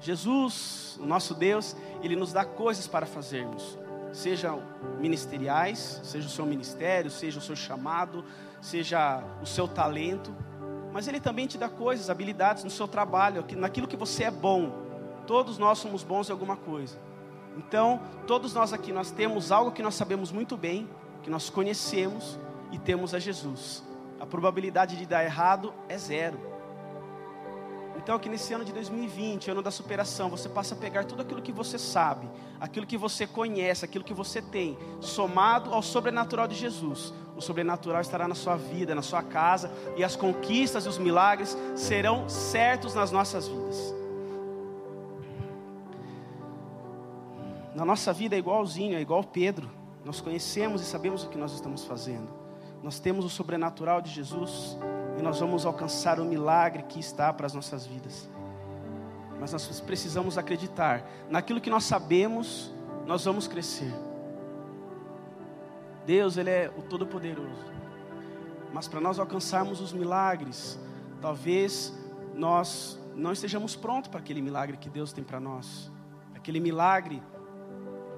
Jesus, 0.01 0.99
nosso 1.01 1.35
Deus, 1.35 1.77
Ele 2.03 2.17
nos 2.17 2.33
dá 2.33 2.45
coisas 2.45 2.87
para 2.87 3.07
fazermos, 3.07 3.79
sejam 4.13 4.63
ministeriais, 5.01 6.01
seja 6.05 6.27
o 6.27 6.31
seu 6.31 6.45
ministério, 6.45 7.11
seja 7.11 7.39
o 7.39 7.43
seu 7.43 7.57
chamado, 7.57 8.25
seja 8.61 9.23
o 9.43 9.47
seu 9.47 9.67
talento, 9.67 10.35
mas 10.93 11.09
Ele 11.09 11.21
também 11.21 11.47
te 11.47 11.57
dá 11.57 11.69
coisas, 11.69 12.11
habilidades 12.11 12.65
no 12.65 12.71
seu 12.71 12.87
trabalho, 12.87 13.45
naquilo 13.57 13.89
que 13.89 13.97
você 13.97 14.25
é 14.25 14.31
bom. 14.31 14.86
Todos 15.27 15.59
nós 15.59 15.79
somos 15.79 16.03
bons 16.03 16.29
em 16.29 16.33
alguma 16.33 16.57
coisa. 16.57 16.99
Então, 17.57 18.01
todos 18.27 18.55
nós 18.55 18.73
aqui, 18.73 18.93
nós 18.93 19.11
temos 19.11 19.51
algo 19.51 19.73
que 19.73 19.83
nós 19.83 19.95
sabemos 19.95 20.31
muito 20.31 20.57
bem, 20.57 20.89
que 21.23 21.31
nós 21.31 21.49
conhecemos 21.49 22.39
e 22.71 22.79
temos 22.79 23.15
a 23.15 23.19
Jesus. 23.19 23.83
A 24.21 24.27
probabilidade 24.27 24.97
de 24.97 25.07
dar 25.07 25.25
errado 25.25 25.73
é 25.89 25.97
zero. 25.97 26.39
Então, 27.97 28.19
que 28.19 28.29
nesse 28.29 28.53
ano 28.53 28.65
de 28.65 28.73
2020, 28.73 29.51
ano 29.51 29.63
da 29.63 29.71
superação, 29.71 30.29
você 30.29 30.49
passa 30.49 30.75
a 30.75 30.79
pegar 30.79 31.05
tudo 31.05 31.23
aquilo 31.23 31.41
que 31.43 31.51
você 31.51 31.79
sabe, 31.79 32.29
aquilo 32.61 32.87
que 32.87 32.97
você 32.97 33.27
conhece, 33.27 33.85
aquilo 33.85 34.05
que 34.05 34.15
você 34.15 34.43
tem, 34.43 34.79
somado 35.01 35.73
ao 35.73 35.83
sobrenatural 35.83 36.47
de 36.47 36.55
Jesus. 36.55 37.13
O 37.35 37.41
sobrenatural 37.41 38.01
estará 38.01 38.29
na 38.29 38.35
sua 38.35 38.57
vida, 38.57 38.95
na 38.95 39.03
sua 39.03 39.23
casa, 39.23 39.73
e 39.97 40.05
as 40.05 40.15
conquistas 40.15 40.85
e 40.85 40.89
os 40.89 40.99
milagres 40.99 41.57
serão 41.75 42.29
certos 42.29 42.95
nas 42.95 43.11
nossas 43.11 43.49
vidas. 43.49 43.96
Na 47.77 47.85
nossa 47.85 48.11
vida 48.11 48.35
é 48.35 48.39
igualzinho, 48.39 48.97
é 48.97 49.01
igual 49.03 49.23
Pedro. 49.23 49.71
Nós 50.03 50.19
conhecemos 50.19 50.81
e 50.81 50.85
sabemos 50.87 51.25
o 51.25 51.29
que 51.29 51.37
nós 51.37 51.53
estamos 51.53 51.85
fazendo. 51.85 52.27
Nós 52.83 52.99
temos 52.99 53.23
o 53.23 53.29
sobrenatural 53.29 54.01
de 54.01 54.11
Jesus 54.11 54.79
e 55.19 55.23
nós 55.23 55.41
vamos 55.41 55.67
alcançar 55.67 56.19
o 56.19 56.25
milagre 56.25 56.85
que 56.85 56.99
está 56.99 57.31
para 57.35 57.45
as 57.45 57.53
nossas 57.53 57.85
vidas. 57.87 58.31
Mas 59.39 59.53
nós 59.53 59.79
precisamos 59.83 60.39
acreditar 60.39 61.07
naquilo 61.29 61.61
que 61.61 61.69
nós 61.69 61.85
sabemos, 61.85 62.75
nós 63.05 63.27
vamos 63.27 63.47
crescer. 63.47 63.93
Deus, 66.07 66.39
Ele 66.39 66.49
é 66.49 66.73
o 66.79 66.81
Todo-Poderoso. 66.81 67.67
Mas 68.73 68.89
para 68.89 69.03
nós 69.03 69.19
alcançarmos 69.19 69.83
os 69.83 69.93
milagres, 69.93 70.81
talvez 71.21 71.93
nós 72.35 72.99
não 73.15 73.33
estejamos 73.33 73.77
prontos 73.77 74.09
para 74.09 74.21
aquele 74.21 74.41
milagre 74.41 74.79
que 74.79 74.89
Deus 74.89 75.13
tem 75.13 75.23
para 75.23 75.39
nós. 75.39 75.93
Aquele 76.35 76.59
milagre 76.59 77.23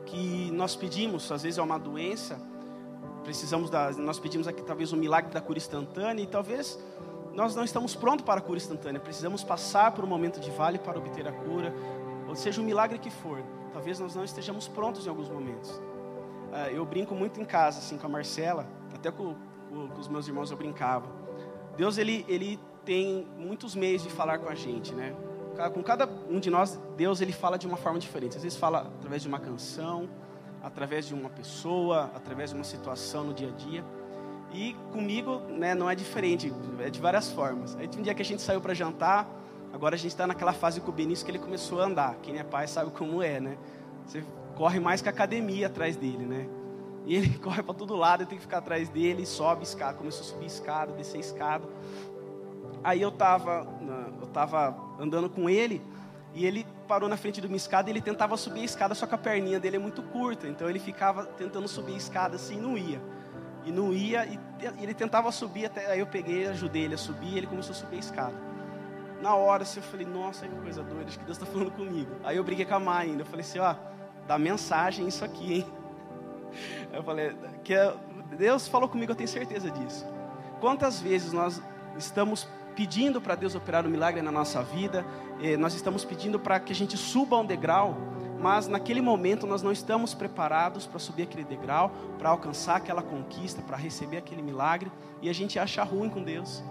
que 0.09 0.51
nós 0.53 0.75
pedimos, 0.75 1.31
às 1.31 1.43
vezes 1.43 1.59
é 1.59 1.63
uma 1.63 1.79
doença, 1.79 2.41
precisamos 3.23 3.69
da, 3.69 3.91
nós 3.93 4.19
pedimos 4.19 4.49
aqui 4.49 4.63
talvez 4.63 4.93
um 4.93 4.97
milagre 4.97 5.31
da 5.31 5.41
cura 5.41 5.59
instantânea 5.59 6.23
e 6.23 6.27
talvez 6.27 6.79
nós 7.35 7.55
não 7.55 7.63
estamos 7.63 7.95
prontos 7.95 8.25
para 8.25 8.41
a 8.41 8.43
cura 8.43 8.57
instantânea, 8.57 9.01
precisamos 9.01 9.45
passar 9.45 9.93
por 9.93 10.05
um 10.05 10.09
momento 10.09 10.41
de 10.41 10.51
vale 10.51 10.79
para 10.79 10.99
obter 10.99 11.29
a 11.29 11.33
cura, 11.33 11.75
ou 12.27 12.35
seja, 12.35 12.61
o 12.61 12.65
um 12.65 12.67
milagre 12.67 12.99
que 12.99 13.11
for, 13.11 13.43
talvez 13.73 14.01
nós 14.01 14.15
não 14.15 14.25
estejamos 14.25 14.67
prontos 14.67 15.07
em 15.07 15.09
alguns 15.09 15.29
momentos. 15.29 15.71
Uh, 15.71 16.71
eu 16.73 16.85
brinco 16.87 17.15
muito 17.15 17.41
em 17.41 17.45
casa, 17.45 17.79
assim, 17.79 17.99
com 17.99 18.07
a 18.07 18.11
Marcela, 18.11 18.67
até 18.95 19.11
com, 19.11 19.37
com, 19.69 19.89
com 19.89 20.01
os 20.01 20.09
meus 20.09 20.27
irmãos 20.27 20.51
eu 20.51 20.57
brincava. 20.57 21.07
Deus, 21.77 21.99
ele, 21.99 22.25
ele 22.27 22.59
tem 22.85 23.27
muitos 23.37 23.75
meios 23.75 24.03
de 24.03 24.09
falar 24.09 24.39
com 24.39 24.49
a 24.49 24.55
gente, 24.55 24.95
né? 24.95 25.15
Com 25.71 25.83
cada 25.83 26.09
um 26.31 26.39
de 26.39 26.51
nós, 26.51 26.79
Deus 26.97 27.21
ele 27.21 27.33
fala 27.33 27.59
de 27.59 27.67
uma 27.67 27.77
forma 27.77 27.99
diferente. 27.99 28.37
Às 28.37 28.43
vezes 28.43 28.57
fala 28.57 28.93
através 28.99 29.23
de 29.23 29.29
uma 29.29 29.41
canção, 29.41 30.09
através 30.63 31.07
de 31.07 31.15
uma 31.15 31.29
pessoa, 31.29 32.11
através 32.15 32.51
de 32.51 32.57
uma 32.57 32.65
situação 32.65 33.25
no 33.25 33.35
dia 33.35 33.49
a 33.49 33.51
dia. 33.51 33.85
E 34.53 34.75
comigo, 34.93 35.41
né, 35.51 35.75
não 35.75 35.91
é 35.91 35.95
diferente, 35.95 36.53
é 36.81 36.89
de 36.89 37.01
várias 37.01 37.31
formas. 37.31 37.77
Aí 37.77 37.89
um 37.99 38.03
dia 38.03 38.15
que 38.15 38.23
a 38.23 38.25
gente 38.25 38.41
saiu 38.41 38.61
para 38.61 38.73
jantar, 38.73 39.29
agora 39.73 39.95
a 39.95 39.99
gente 39.99 40.13
está 40.13 40.27
naquela 40.27 40.53
fase 40.53 40.81
com 40.81 40.91
o 40.91 40.95
Benício 40.95 41.25
que 41.25 41.31
ele 41.31 41.39
começou 41.39 41.81
a 41.81 41.85
andar. 41.85 42.17
Quem 42.23 42.39
é 42.39 42.45
pai 42.45 42.67
sabe 42.67 42.91
como 42.93 43.23
é, 43.23 43.41
né? 43.41 43.59
Você 44.07 44.25
corre 44.55 44.81
mais 44.81 45.03
que 45.03 45.09
a 45.09 45.13
academia 45.13 45.67
atrás 45.67 45.97
dele, 45.97 46.25
né? 46.25 46.49
E 47.05 47.15
ele 47.15 47.37
corre 47.43 47.63
para 47.63 47.75
todo 47.75 47.95
lado, 47.95 48.25
tenho 48.27 48.39
que 48.39 48.47
ficar 48.47 48.59
atrás 48.59 48.89
dele, 48.89 49.27
sobe 49.27 49.65
escada, 49.65 49.99
começou 49.99 50.23
a 50.23 50.25
subir 50.25 50.47
escada, 50.47 50.93
descer 50.93 51.19
escada. 51.19 51.67
Aí 52.83 53.03
eu 53.03 53.09
estava 53.09 53.67
eu 54.21 54.27
tava 54.29 54.77
andando 54.99 55.29
com 55.29 55.49
ele 55.49 55.83
e 56.35 56.47
ele 56.47 56.67
parou 56.87 57.09
na 57.09 57.17
frente 57.17 57.41
de 57.41 57.47
uma 57.47 57.57
escada 57.57 57.89
e 57.89 57.93
ele 57.93 58.01
tentava 58.01 58.37
subir 58.37 58.61
a 58.61 58.65
escada, 58.65 58.95
só 58.95 59.07
que 59.07 59.15
a 59.15 59.19
perninha 59.19 59.59
dele 59.59 59.77
é 59.77 59.79
muito 59.79 60.03
curta, 60.03 60.47
então 60.47 60.69
ele 60.69 60.79
ficava 60.79 61.25
tentando 61.25 61.69
subir 61.69 61.95
a 61.95 61.97
escada 61.97 62.37
assim 62.37 62.59
e 62.59 62.61
não 62.61 62.79
ia. 62.79 63.01
E 63.65 63.73
não 63.73 63.93
ia, 63.93 64.25
e 64.25 64.39
ele 64.83 64.95
tentava 64.95 65.31
subir, 65.31 65.67
até 65.67 65.91
aí 65.91 66.01
eu 66.01 66.07
peguei, 66.07 66.47
ajudei 66.47 66.85
ele 66.85 66.95
a 66.95 66.99
subir 66.99 67.35
e 67.35 67.39
ele 67.39 67.47
começou 67.47 67.73
a 67.73 67.75
subir 67.75 67.97
a 67.97 68.01
escada. 68.01 68.35
Na 69.21 69.35
hora 69.35 69.65
assim, 69.65 69.81
eu 69.81 69.85
falei, 69.85 70.07
nossa, 70.07 70.47
que 70.47 70.55
coisa 70.57 70.83
doida, 70.83 71.07
acho 71.07 71.19
que 71.19 71.25
Deus 71.25 71.37
está 71.37 71.51
falando 71.51 71.73
comigo. 71.73 72.11
Aí 72.25 72.37
eu 72.37 72.45
briguei 72.45 72.65
com 72.65 72.75
a 72.75 72.81
mãe 72.81 73.11
ainda, 73.11 73.23
eu 73.23 73.27
falei 73.27 73.41
assim, 73.41 73.59
ó, 73.59 73.75
dá 74.27 74.39
mensagem 74.39 75.07
isso 75.09 75.25
aqui, 75.25 75.55
hein? 75.55 75.67
Eu 76.91 77.03
falei, 77.03 77.37
que 77.63 77.75
é, 77.75 77.95
Deus 78.39 78.67
falou 78.67 78.89
comigo, 78.89 79.13
eu 79.13 79.17
tenho 79.17 79.29
certeza 79.29 79.71
disso. 79.71 80.07
Quantas 80.61 80.99
vezes 80.99 81.31
nós 81.31 81.61
estamos 81.97 82.49
pedindo 82.79 83.21
para 83.21 83.35
Deus 83.35 83.57
operar 83.57 83.85
um 83.85 83.91
milagre 83.91 84.23
na 84.23 84.31
nossa 84.31 84.63
vida, 84.63 85.05
eh, 85.43 85.57
nós 85.57 85.75
estamos 85.75 86.05
pedindo 86.05 86.39
para 86.39 86.61
que 86.61 86.73
a 86.73 86.77
gente 86.77 86.97
suba 86.97 87.37
um 87.37 87.45
degrau, 87.45 87.97
mas 88.41 88.69
naquele 88.69 89.01
momento 89.01 89.49
nós 89.49 89.65
não 89.65 89.73
estamos 89.73 90.15
preparados 90.15 90.87
para 90.87 91.01
subir 91.01 91.25
aquele 91.25 91.43
degrau, 91.43 91.91
para 92.21 92.29
alcançar 92.29 92.77
aquela 92.77 93.03
conquista, 93.03 93.61
para 93.63 93.77
receber 93.77 94.19
aquele 94.19 94.43
milagre, 94.43 94.93
e 95.21 95.29
a 95.29 95.33
gente 95.33 95.59
acha 95.59 95.83
ruim 95.83 96.09
com 96.09 96.23
Deus. 96.23 96.63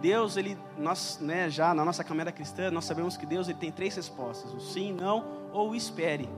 Deus, 0.00 0.36
ele, 0.36 0.56
nós, 0.78 1.18
né, 1.20 1.50
já 1.50 1.74
na 1.74 1.84
nossa 1.84 2.04
caminhada 2.04 2.30
cristã, 2.30 2.70
nós 2.70 2.84
sabemos 2.84 3.16
que 3.16 3.26
Deus 3.26 3.48
ele 3.48 3.58
tem 3.58 3.72
três 3.72 3.96
respostas: 3.96 4.54
o 4.54 4.60
sim, 4.60 4.92
não 4.92 5.24
ou 5.52 5.70
o 5.70 5.74
espere. 5.74 6.28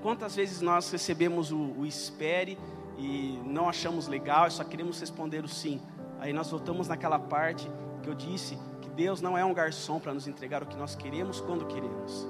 Quantas 0.00 0.36
vezes 0.36 0.60
nós 0.60 0.88
recebemos 0.92 1.50
o, 1.50 1.58
o 1.76 1.84
espere 1.84 2.56
e 2.96 3.40
não 3.44 3.68
achamos 3.68 4.06
legal 4.06 4.46
e 4.46 4.52
só 4.52 4.62
queremos 4.62 5.00
responder 5.00 5.42
o 5.42 5.48
sim? 5.48 5.80
Aí 6.24 6.32
nós 6.32 6.50
voltamos 6.50 6.88
naquela 6.88 7.18
parte 7.18 7.70
que 8.02 8.08
eu 8.08 8.14
disse 8.14 8.58
que 8.80 8.88
Deus 8.88 9.20
não 9.20 9.36
é 9.36 9.44
um 9.44 9.52
garçom 9.52 10.00
para 10.00 10.14
nos 10.14 10.26
entregar 10.26 10.62
o 10.62 10.66
que 10.66 10.74
nós 10.74 10.94
queremos 10.94 11.38
quando 11.38 11.66
queremos. 11.66 12.26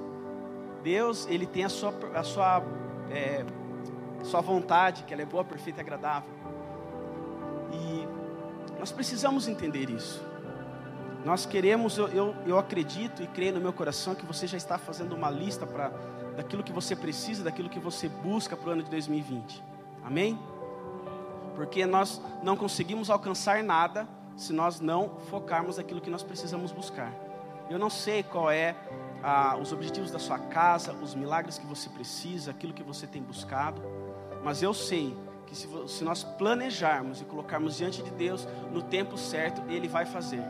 Deus, 0.83 1.25
ele 1.27 1.45
tem 1.45 1.63
a 1.63 1.69
sua, 1.69 1.93
a 2.13 2.21
sua, 2.21 2.61
é, 3.09 3.45
sua 4.21 4.41
vontade, 4.41 5.03
que 5.03 5.13
ela 5.13 5.21
é 5.21 5.25
boa, 5.25 5.45
perfeita 5.45 5.79
e 5.79 5.81
agradável. 5.81 6.29
E 7.71 8.05
nós 8.77 8.91
precisamos 8.91 9.47
entender 9.47 9.89
isso. 9.89 10.21
Nós 11.23 11.45
queremos, 11.45 11.97
eu, 11.97 12.09
eu, 12.09 12.35
eu 12.45 12.59
acredito 12.59 13.23
e 13.23 13.27
creio 13.27 13.53
no 13.53 13.61
meu 13.61 13.71
coração 13.71 14.13
que 14.13 14.25
você 14.25 14.45
já 14.45 14.57
está 14.57 14.77
fazendo 14.77 15.15
uma 15.15 15.29
lista 15.29 15.65
para 15.65 15.89
daquilo 16.35 16.63
que 16.63 16.73
você 16.73 16.97
precisa, 16.97 17.45
daquilo 17.45 17.69
que 17.69 17.79
você 17.79 18.09
busca 18.09 18.57
para 18.57 18.71
o 18.71 18.71
ano 18.73 18.83
de 18.83 18.89
2020. 18.89 19.63
Amém? 20.03 20.37
Porque 21.55 21.85
nós 21.85 22.21
não 22.43 22.55
conseguimos 22.55 23.09
alcançar 23.09 23.63
nada 23.63 24.07
se 24.35 24.51
nós 24.51 24.79
não 24.79 25.17
focarmos 25.29 25.77
naquilo 25.77 26.01
que 26.01 26.09
nós 26.09 26.23
precisamos 26.23 26.71
buscar. 26.71 27.11
Eu 27.69 27.79
não 27.79 27.89
sei 27.89 28.21
qual 28.21 28.51
é 28.51 28.75
ah, 29.23 29.57
os 29.59 29.71
objetivos 29.71 30.11
da 30.11 30.19
sua 30.19 30.37
casa, 30.37 30.93
os 30.93 31.15
milagres 31.15 31.57
que 31.57 31.65
você 31.65 31.89
precisa, 31.89 32.51
aquilo 32.51 32.73
que 32.73 32.83
você 32.83 33.07
tem 33.07 33.21
buscado, 33.21 33.81
mas 34.43 34.61
eu 34.61 34.73
sei 34.73 35.17
que 35.47 35.55
se, 35.55 35.67
se 35.87 36.03
nós 36.03 36.23
planejarmos 36.23 37.21
e 37.21 37.25
colocarmos 37.25 37.77
diante 37.77 38.03
de 38.03 38.11
Deus 38.11 38.47
no 38.71 38.81
tempo 38.81 39.17
certo, 39.17 39.61
Ele 39.69 39.87
vai 39.87 40.05
fazer. 40.05 40.43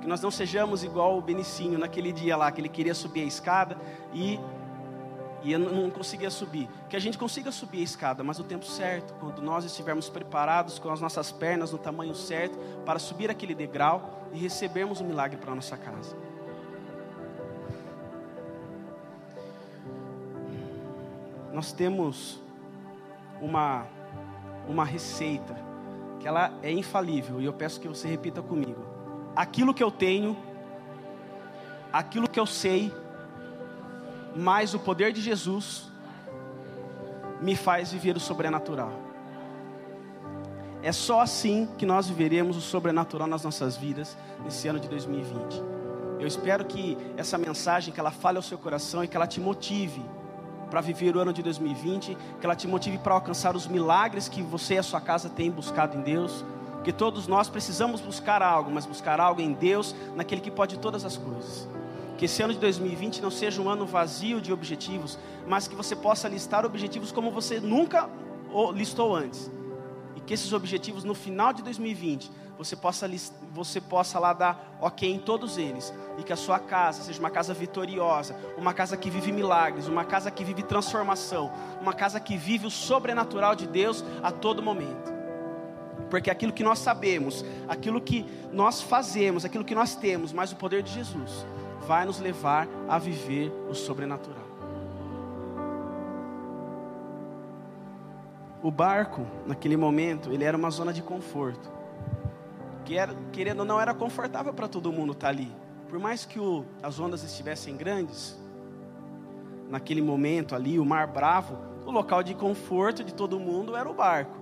Que 0.00 0.06
nós 0.06 0.20
não 0.20 0.30
sejamos 0.30 0.84
igual 0.84 1.16
o 1.16 1.22
Benicinho 1.22 1.78
naquele 1.78 2.12
dia 2.12 2.36
lá, 2.36 2.50
que 2.50 2.60
ele 2.60 2.68
queria 2.68 2.94
subir 2.94 3.22
a 3.22 3.24
escada 3.24 3.78
e 4.12 4.38
e 5.42 5.52
eu 5.52 5.58
não 5.58 5.90
conseguia 5.90 6.30
subir. 6.30 6.68
Que 6.88 6.96
a 6.96 7.00
gente 7.00 7.18
consiga 7.18 7.50
subir 7.50 7.80
a 7.80 7.84
escada, 7.84 8.22
mas 8.22 8.38
no 8.38 8.44
tempo 8.44 8.64
certo, 8.64 9.14
quando 9.14 9.42
nós 9.42 9.64
estivermos 9.64 10.08
preparados 10.08 10.78
com 10.78 10.90
as 10.90 11.00
nossas 11.00 11.32
pernas 11.32 11.72
no 11.72 11.78
tamanho 11.78 12.14
certo 12.14 12.58
para 12.84 12.98
subir 12.98 13.30
aquele 13.30 13.54
degrau 13.54 14.28
e 14.32 14.38
recebermos 14.38 15.00
o 15.00 15.04
um 15.04 15.06
milagre 15.06 15.36
para 15.36 15.52
a 15.52 15.54
nossa 15.54 15.76
casa. 15.76 16.16
Nós 21.52 21.72
temos 21.72 22.40
uma 23.40 23.86
uma 24.68 24.84
receita 24.84 25.56
que 26.20 26.28
ela 26.28 26.52
é 26.62 26.70
infalível 26.70 27.40
e 27.40 27.44
eu 27.44 27.52
peço 27.52 27.80
que 27.80 27.88
você 27.88 28.08
repita 28.08 28.40
comigo. 28.40 28.86
Aquilo 29.34 29.74
que 29.74 29.82
eu 29.82 29.90
tenho, 29.90 30.36
aquilo 31.92 32.28
que 32.28 32.38
eu 32.38 32.46
sei, 32.46 32.92
mas 34.34 34.74
o 34.74 34.78
poder 34.78 35.12
de 35.12 35.20
Jesus 35.20 35.90
me 37.40 37.56
faz 37.56 37.92
viver 37.92 38.16
o 38.16 38.20
sobrenatural. 38.20 38.92
É 40.82 40.90
só 40.90 41.20
assim 41.20 41.68
que 41.78 41.86
nós 41.86 42.08
viveremos 42.08 42.56
o 42.56 42.60
sobrenatural 42.60 43.28
nas 43.28 43.44
nossas 43.44 43.76
vidas 43.76 44.16
nesse 44.44 44.66
ano 44.66 44.80
de 44.80 44.88
2020. 44.88 45.62
Eu 46.18 46.26
espero 46.26 46.64
que 46.64 46.96
essa 47.16 47.36
mensagem 47.38 47.92
que 47.92 48.00
ela 48.00 48.10
fale 48.10 48.36
ao 48.36 48.42
seu 48.42 48.58
coração 48.58 49.02
e 49.02 49.08
que 49.08 49.16
ela 49.16 49.26
te 49.26 49.40
motive 49.40 50.02
para 50.70 50.80
viver 50.80 51.14
o 51.16 51.20
ano 51.20 51.32
de 51.32 51.42
2020, 51.42 52.16
que 52.40 52.46
ela 52.46 52.56
te 52.56 52.66
motive 52.66 52.96
para 52.98 53.14
alcançar 53.14 53.54
os 53.54 53.66
milagres 53.66 54.28
que 54.28 54.42
você 54.42 54.74
e 54.74 54.78
a 54.78 54.82
sua 54.82 55.00
casa 55.00 55.28
têm 55.28 55.50
buscado 55.50 55.98
em 55.98 56.00
Deus, 56.00 56.44
que 56.82 56.92
todos 56.92 57.26
nós 57.26 57.48
precisamos 57.48 58.00
buscar 58.00 58.42
algo, 58.42 58.70
mas 58.70 58.86
buscar 58.86 59.20
algo 59.20 59.40
em 59.40 59.52
Deus, 59.52 59.94
naquele 60.16 60.40
que 60.40 60.50
pode 60.50 60.78
todas 60.78 61.04
as 61.04 61.16
coisas. 61.16 61.68
Que 62.22 62.26
esse 62.26 62.40
ano 62.40 62.54
de 62.54 62.60
2020 62.60 63.20
não 63.20 63.32
seja 63.32 63.60
um 63.60 63.68
ano 63.68 63.84
vazio 63.84 64.40
de 64.40 64.52
objetivos, 64.52 65.18
mas 65.44 65.66
que 65.66 65.74
você 65.74 65.96
possa 65.96 66.28
listar 66.28 66.64
objetivos 66.64 67.10
como 67.10 67.32
você 67.32 67.58
nunca 67.58 68.08
listou 68.72 69.12
antes. 69.12 69.50
E 70.14 70.20
que 70.20 70.32
esses 70.32 70.52
objetivos 70.52 71.02
no 71.02 71.16
final 71.16 71.52
de 71.52 71.64
2020 71.64 72.30
você 72.56 72.76
possa, 72.76 73.10
você 73.50 73.80
possa 73.80 74.20
lá 74.20 74.32
dar 74.32 74.78
ok 74.80 75.12
em 75.12 75.18
todos 75.18 75.58
eles. 75.58 75.92
E 76.16 76.22
que 76.22 76.32
a 76.32 76.36
sua 76.36 76.60
casa 76.60 77.02
seja 77.02 77.18
uma 77.18 77.28
casa 77.28 77.52
vitoriosa, 77.52 78.36
uma 78.56 78.72
casa 78.72 78.96
que 78.96 79.10
vive 79.10 79.32
milagres, 79.32 79.88
uma 79.88 80.04
casa 80.04 80.30
que 80.30 80.44
vive 80.44 80.62
transformação, 80.62 81.50
uma 81.80 81.92
casa 81.92 82.20
que 82.20 82.36
vive 82.36 82.68
o 82.68 82.70
sobrenatural 82.70 83.56
de 83.56 83.66
Deus 83.66 84.04
a 84.22 84.30
todo 84.30 84.62
momento. 84.62 85.12
Porque 86.08 86.30
aquilo 86.30 86.52
que 86.52 86.62
nós 86.62 86.78
sabemos, 86.78 87.44
aquilo 87.66 88.00
que 88.00 88.24
nós 88.52 88.80
fazemos, 88.80 89.44
aquilo 89.44 89.64
que 89.64 89.74
nós 89.74 89.96
temos, 89.96 90.32
mais 90.32 90.52
o 90.52 90.56
poder 90.56 90.84
de 90.84 90.92
Jesus, 90.92 91.44
vai 91.86 92.04
nos 92.04 92.18
levar 92.18 92.68
a 92.88 92.98
viver 92.98 93.52
o 93.68 93.74
sobrenatural. 93.74 94.42
O 98.62 98.70
barco, 98.70 99.26
naquele 99.44 99.76
momento, 99.76 100.32
ele 100.32 100.44
era 100.44 100.56
uma 100.56 100.70
zona 100.70 100.92
de 100.92 101.02
conforto. 101.02 101.70
Que 102.84 102.96
era, 102.96 103.12
querendo 103.32 103.60
ou 103.60 103.64
não, 103.64 103.80
era 103.80 103.92
confortável 103.92 104.54
para 104.54 104.68
todo 104.68 104.92
mundo 104.92 105.12
estar 105.12 105.28
ali. 105.28 105.52
Por 105.88 105.98
mais 105.98 106.24
que 106.24 106.38
o, 106.38 106.64
as 106.80 107.00
ondas 107.00 107.24
estivessem 107.24 107.76
grandes, 107.76 108.40
naquele 109.68 110.00
momento 110.00 110.54
ali, 110.54 110.78
o 110.78 110.84
mar 110.84 111.08
bravo, 111.08 111.58
o 111.84 111.90
local 111.90 112.22
de 112.22 112.34
conforto 112.34 113.02
de 113.02 113.12
todo 113.12 113.40
mundo 113.40 113.76
era 113.76 113.90
o 113.90 113.94
barco. 113.94 114.38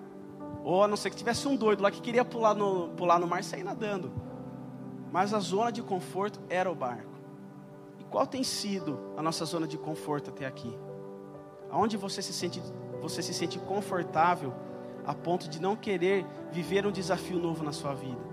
Ou 0.63 0.85
a 0.85 0.89
não 0.89 0.97
ser 0.97 1.09
que 1.09 1.17
tivesse 1.17 1.49
um 1.49 1.57
doido 1.57 1.83
lá 1.83 1.91
que 1.91 2.03
queria 2.03 2.25
pular 2.25 2.55
no, 2.55 2.89
pular 2.91 3.19
no 3.19 3.27
mar 3.27 3.41
e 3.41 3.45
sair 3.45 3.65
nadando. 3.65 4.13
Mas 5.11 5.33
a 5.33 5.39
zona 5.39 5.73
de 5.73 5.83
conforto 5.83 6.39
era 6.51 6.71
o 6.71 6.75
barco. 6.75 7.10
Qual 8.11 8.27
tem 8.27 8.43
sido 8.43 8.99
a 9.17 9.23
nossa 9.23 9.45
zona 9.45 9.67
de 9.67 9.79
conforto 9.79 10.31
até 10.31 10.45
aqui? 10.45 10.77
Aonde 11.71 11.97
você 11.97 12.21
se 12.21 12.33
sente, 12.33 12.61
você 13.01 13.23
se 13.23 13.33
sente 13.33 13.59
confortável 13.61 14.53
a 15.07 15.15
ponto 15.15 15.49
de 15.49 15.61
não 15.61 15.77
querer 15.77 16.27
viver 16.51 16.85
um 16.85 16.91
desafio 16.91 17.39
novo 17.39 17.63
na 17.63 17.73
sua 17.73 17.95
vida? 17.95 18.31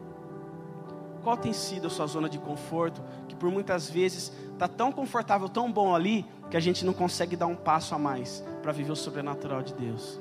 Qual 1.24 1.38
tem 1.38 1.54
sido 1.54 1.88
a 1.88 1.90
sua 1.90 2.08
zona 2.08 2.28
de 2.28 2.40
conforto 2.40 3.04
que 3.28 3.36
por 3.36 3.52
muitas 3.52 3.90
vezes 3.90 4.32
está 4.54 4.68
tão 4.68 4.92
confortável, 4.92 5.48
tão 5.48 5.72
bom 5.72 5.94
ali, 5.94 6.26
que 6.50 6.58
a 6.58 6.60
gente 6.60 6.84
não 6.84 6.94
consegue 6.94 7.36
dar 7.36 7.48
um 7.48 7.56
passo 7.56 7.94
a 7.94 8.00
mais 8.00 8.44
para 8.64 8.72
viver 8.72 8.92
o 8.92 8.96
sobrenatural 8.96 9.62
de 9.62 9.74
Deus? 9.74 10.20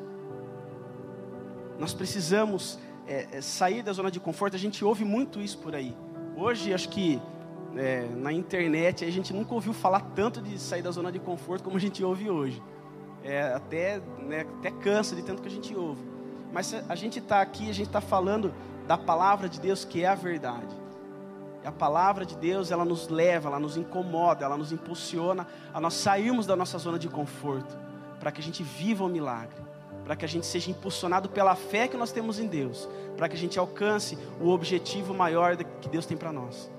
Nós 1.78 1.94
precisamos 1.94 2.78
é, 3.06 3.40
sair 3.40 3.82
da 3.82 3.92
zona 3.92 4.10
de 4.10 4.20
conforto, 4.20 4.56
a 4.56 4.58
gente 4.58 4.84
ouve 4.84 5.04
muito 5.04 5.40
isso 5.40 5.58
por 5.58 5.74
aí. 5.74 5.96
Hoje, 6.36 6.74
acho 6.74 6.88
que 6.88 7.20
é, 7.76 8.08
na 8.14 8.32
internet, 8.32 9.04
a 9.04 9.10
gente 9.10 9.32
nunca 9.32 9.54
ouviu 9.54 9.72
falar 9.72 10.00
tanto 10.14 10.40
de 10.40 10.58
sair 10.58 10.82
da 10.82 10.90
zona 10.90 11.12
de 11.12 11.18
conforto 11.18 11.62
como 11.62 11.76
a 11.76 11.80
gente 11.80 12.02
ouve 12.02 12.30
hoje. 12.30 12.62
É, 13.22 13.52
até, 13.52 14.00
né, 14.20 14.46
até 14.58 14.70
cansa 14.70 15.14
de 15.14 15.22
tanto 15.22 15.42
que 15.42 15.48
a 15.48 15.50
gente 15.50 15.74
ouve. 15.74 16.02
Mas 16.52 16.74
a 16.88 16.94
gente 16.94 17.18
está 17.18 17.40
aqui, 17.40 17.68
a 17.68 17.74
gente 17.74 17.88
está 17.88 18.00
falando 18.00 18.54
da 18.86 18.96
palavra 18.96 19.48
de 19.48 19.60
Deus 19.60 19.84
que 19.84 20.04
é 20.04 20.06
a 20.06 20.14
verdade. 20.14 20.74
E 21.62 21.66
a 21.66 21.72
palavra 21.72 22.24
de 22.24 22.36
Deus, 22.36 22.70
ela 22.70 22.84
nos 22.84 23.08
leva, 23.08 23.48
ela 23.48 23.58
nos 23.58 23.76
incomoda, 23.76 24.44
ela 24.44 24.56
nos 24.56 24.72
impulsiona 24.72 25.46
a 25.74 25.80
nós 25.80 25.94
sairmos 25.94 26.46
da 26.46 26.54
nossa 26.54 26.78
zona 26.78 26.98
de 26.98 27.08
conforto, 27.08 27.76
para 28.20 28.30
que 28.30 28.40
a 28.40 28.44
gente 28.44 28.62
viva 28.62 29.04
o 29.04 29.08
milagre, 29.08 29.60
para 30.04 30.14
que 30.14 30.24
a 30.24 30.28
gente 30.28 30.46
seja 30.46 30.70
impulsionado 30.70 31.28
pela 31.28 31.56
fé 31.56 31.88
que 31.88 31.96
nós 31.96 32.12
temos 32.12 32.38
em 32.38 32.46
Deus, 32.46 32.88
para 33.16 33.28
que 33.28 33.34
a 33.34 33.38
gente 33.38 33.58
alcance 33.58 34.16
o 34.40 34.48
objetivo 34.50 35.12
maior 35.12 35.56
que 35.56 35.88
Deus 35.88 36.06
tem 36.06 36.16
para 36.16 36.32
nós 36.32 36.70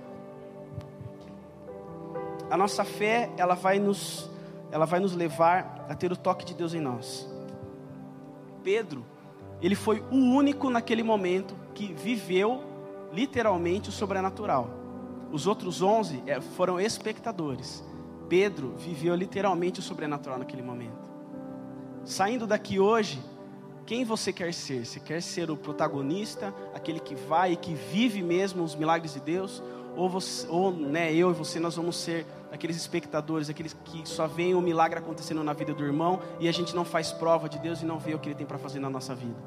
a 2.49 2.57
nossa 2.57 2.83
fé, 2.83 3.29
ela 3.37 3.55
vai 3.55 3.79
nos 3.79 4.29
ela 4.69 4.85
vai 4.85 4.99
nos 4.99 5.13
levar 5.13 5.85
a 5.87 5.95
ter 5.95 6.11
o 6.11 6.15
toque 6.17 6.45
de 6.45 6.53
Deus 6.53 6.73
em 6.73 6.81
nós. 6.81 7.27
Pedro, 8.63 9.05
ele 9.61 9.75
foi 9.75 10.03
o 10.11 10.15
único 10.15 10.69
naquele 10.69 11.03
momento 11.03 11.55
que 11.73 11.93
viveu 11.93 12.61
literalmente 13.13 13.89
o 13.89 13.91
sobrenatural. 13.91 14.69
Os 15.31 15.47
outros 15.47 15.81
onze 15.81 16.21
eh, 16.27 16.41
foram 16.41 16.79
espectadores. 16.79 17.83
Pedro 18.27 18.73
viveu 18.77 19.15
literalmente 19.15 19.79
o 19.79 19.83
sobrenatural 19.83 20.37
naquele 20.37 20.61
momento. 20.61 21.07
Saindo 22.03 22.45
daqui 22.45 22.79
hoje, 22.79 23.19
quem 23.87 24.03
você 24.03 24.33
quer 24.33 24.53
ser? 24.53 24.85
Você 24.85 24.99
quer 24.99 25.21
ser 25.21 25.49
o 25.49 25.55
protagonista, 25.55 26.53
aquele 26.75 26.99
que 26.99 27.15
vai 27.15 27.53
e 27.53 27.55
que 27.55 27.73
vive 27.73 28.21
mesmo 28.21 28.61
os 28.61 28.75
milagres 28.75 29.13
de 29.13 29.21
Deus? 29.21 29.63
Ou, 29.95 30.09
você, 30.09 30.45
ou 30.49 30.73
né, 30.73 31.11
eu 31.13 31.31
e 31.31 31.33
você, 31.33 31.57
nós 31.57 31.77
vamos 31.77 31.95
ser 31.95 32.25
aqueles 32.51 32.75
espectadores, 32.75 33.49
aqueles 33.49 33.75
que 33.85 34.07
só 34.07 34.27
veem 34.27 34.53
o 34.53 34.61
milagre 34.61 34.99
acontecendo 34.99 35.41
na 35.41 35.53
vida 35.53 35.73
do 35.73 35.85
irmão 35.85 36.19
e 36.37 36.49
a 36.49 36.51
gente 36.51 36.75
não 36.75 36.83
faz 36.83 37.13
prova 37.13 37.47
de 37.47 37.57
Deus 37.59 37.81
e 37.81 37.85
não 37.85 37.97
vê 37.97 38.13
o 38.13 38.19
que 38.19 38.27
Ele 38.27 38.35
tem 38.35 38.45
para 38.45 38.57
fazer 38.57 38.79
na 38.79 38.89
nossa 38.89 39.15
vida. 39.15 39.41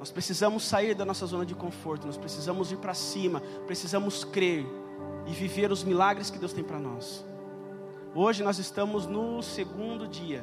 Nós 0.00 0.10
precisamos 0.10 0.64
sair 0.64 0.94
da 0.94 1.04
nossa 1.04 1.24
zona 1.24 1.46
de 1.46 1.54
conforto, 1.54 2.06
nós 2.06 2.16
precisamos 2.16 2.72
ir 2.72 2.78
para 2.78 2.94
cima, 2.94 3.40
precisamos 3.64 4.24
crer 4.24 4.66
e 5.26 5.32
viver 5.32 5.70
os 5.70 5.84
milagres 5.84 6.30
que 6.30 6.38
Deus 6.38 6.52
tem 6.52 6.64
para 6.64 6.80
nós. 6.80 7.24
Hoje 8.12 8.42
nós 8.42 8.58
estamos 8.58 9.06
no 9.06 9.40
segundo 9.40 10.08
dia 10.08 10.42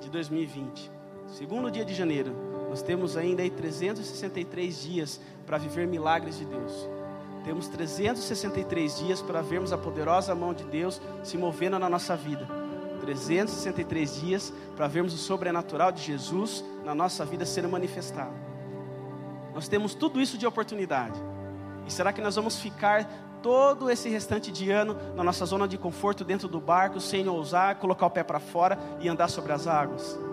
de 0.00 0.10
2020, 0.10 0.90
segundo 1.30 1.70
dia 1.70 1.84
de 1.84 1.94
janeiro. 1.94 2.34
Nós 2.68 2.82
temos 2.82 3.16
ainda 3.16 3.42
aí 3.42 3.50
363 3.50 4.82
dias 4.82 5.20
para 5.46 5.58
viver 5.58 5.86
milagres 5.86 6.38
de 6.38 6.44
Deus. 6.44 6.88
Temos 7.44 7.68
363 7.68 8.98
dias 8.98 9.22
para 9.22 9.40
vermos 9.40 9.72
a 9.72 9.78
poderosa 9.78 10.34
mão 10.34 10.52
de 10.52 10.64
Deus 10.64 11.00
se 11.24 11.36
movendo 11.36 11.78
na 11.78 11.88
nossa 11.88 12.16
vida. 12.16 12.46
363 13.00 14.20
dias 14.20 14.52
para 14.76 14.86
vermos 14.86 15.14
o 15.14 15.16
sobrenatural 15.16 15.90
de 15.90 16.02
Jesus 16.02 16.62
na 16.84 16.94
nossa 16.94 17.24
vida 17.24 17.46
sendo 17.46 17.68
manifestado. 17.68 18.34
Nós 19.54 19.66
temos 19.68 19.94
tudo 19.94 20.20
isso 20.20 20.38
de 20.38 20.46
oportunidade. 20.46 21.18
E 21.86 21.92
será 21.92 22.12
que 22.12 22.20
nós 22.20 22.36
vamos 22.36 22.60
ficar 22.60 23.08
todo 23.42 23.90
esse 23.90 24.08
restante 24.08 24.52
de 24.52 24.70
ano 24.70 24.94
na 25.16 25.24
nossa 25.24 25.46
zona 25.46 25.66
de 25.66 25.78
conforto 25.78 26.24
dentro 26.24 26.46
do 26.46 26.60
barco, 26.60 27.00
sem 27.00 27.26
ousar 27.26 27.76
colocar 27.76 28.06
o 28.06 28.10
pé 28.10 28.22
para 28.22 28.38
fora 28.38 28.78
e 29.00 29.08
andar 29.08 29.28
sobre 29.28 29.52
as 29.52 29.66
águas? 29.66 30.29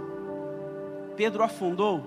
Pedro 1.18 1.44
afundou, 1.44 2.04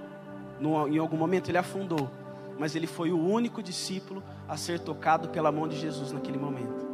no, 0.60 0.86
em 0.86 0.98
algum 0.98 1.16
momento 1.16 1.50
ele 1.50 1.58
afundou, 1.58 2.08
mas 2.56 2.76
ele 2.76 2.86
foi 2.86 3.10
o 3.10 3.18
único 3.18 3.60
discípulo 3.62 4.22
a 4.48 4.56
ser 4.56 4.78
tocado 4.78 5.28
pela 5.28 5.50
mão 5.50 5.66
de 5.66 5.76
Jesus 5.76 6.12
naquele 6.12 6.38
momento. 6.38 6.88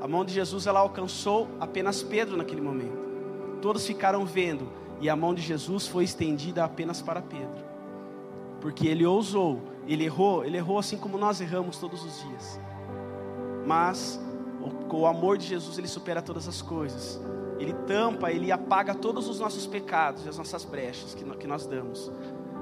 A 0.00 0.06
mão 0.06 0.24
de 0.24 0.32
Jesus 0.32 0.66
ela 0.66 0.80
alcançou 0.80 1.48
apenas 1.58 2.02
Pedro 2.02 2.36
naquele 2.36 2.60
momento. 2.60 3.04
Todos 3.60 3.84
ficaram 3.86 4.24
vendo 4.24 4.68
e 5.00 5.08
a 5.08 5.16
mão 5.16 5.34
de 5.34 5.42
Jesus 5.42 5.88
foi 5.88 6.04
estendida 6.04 6.62
apenas 6.62 7.02
para 7.02 7.20
Pedro. 7.20 7.64
Porque 8.60 8.86
ele 8.86 9.04
ousou, 9.04 9.60
ele 9.86 10.04
errou, 10.04 10.44
ele 10.44 10.56
errou 10.56 10.78
assim 10.78 10.96
como 10.96 11.18
nós 11.18 11.40
erramos 11.40 11.78
todos 11.78 12.04
os 12.04 12.22
dias. 12.22 12.60
Mas 13.66 14.20
o, 14.60 14.96
o 14.96 15.06
amor 15.06 15.36
de 15.36 15.46
Jesus 15.46 15.78
ele 15.78 15.88
supera 15.88 16.22
todas 16.22 16.46
as 16.46 16.62
coisas. 16.62 17.20
Ele 17.58 17.72
tampa, 17.86 18.32
ele 18.32 18.50
apaga 18.50 18.94
todos 18.94 19.28
os 19.28 19.38
nossos 19.38 19.66
pecados 19.66 20.26
e 20.26 20.28
as 20.28 20.36
nossas 20.36 20.64
brechas 20.64 21.14
que, 21.14 21.46
nós 21.46 21.66
damos. 21.66 22.10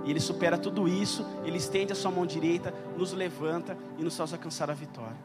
E 0.05 0.11
Ele 0.11 0.21
supera 0.21 0.59
tudo 0.59 0.89
isso, 0.89 1.25
Ele 1.45 1.57
estende 1.57 1.93
a 1.93 1.97
sua 1.97 2.11
mão 2.11 2.27
direita, 2.27 2.75
nos 2.97 3.13
levanta 3.13 3.77
e 3.99 4.03
nos 4.03 4.17
faz 4.17 4.33
alcançar 4.33 4.71
a 4.71 4.75
vitória. 4.75 5.17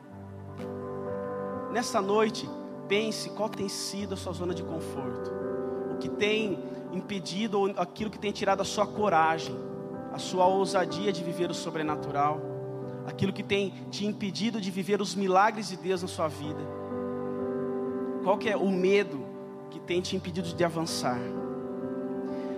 Nessa 1.71 2.01
noite, 2.01 2.49
pense 2.87 3.29
qual 3.31 3.49
tem 3.49 3.67
sido 3.67 4.13
a 4.13 4.17
sua 4.17 4.33
zona 4.33 4.53
de 4.53 4.63
conforto, 4.63 5.31
o 5.91 5.97
que 5.97 6.07
tem 6.07 6.63
impedido, 6.93 7.59
ou 7.59 7.73
aquilo 7.77 8.09
que 8.09 8.19
tem 8.19 8.31
tirado 8.31 8.61
a 8.61 8.65
sua 8.65 8.87
coragem, 8.87 9.55
a 10.13 10.17
sua 10.17 10.47
ousadia 10.47 11.11
de 11.11 11.23
viver 11.23 11.51
o 11.51 11.53
sobrenatural, 11.53 12.39
aquilo 13.05 13.33
que 13.33 13.43
tem 13.43 13.73
te 13.91 14.05
impedido 14.05 14.61
de 14.61 14.71
viver 14.71 15.01
os 15.01 15.15
milagres 15.15 15.69
de 15.69 15.77
Deus 15.77 16.01
na 16.01 16.07
sua 16.07 16.27
vida. 16.27 16.61
Qual 18.23 18.37
que 18.37 18.49
é 18.49 18.55
o 18.55 18.69
medo 18.69 19.26
que 19.69 19.79
tem 19.79 20.01
te 20.01 20.15
impedido 20.15 20.53
de 20.53 20.63
avançar? 20.63 21.19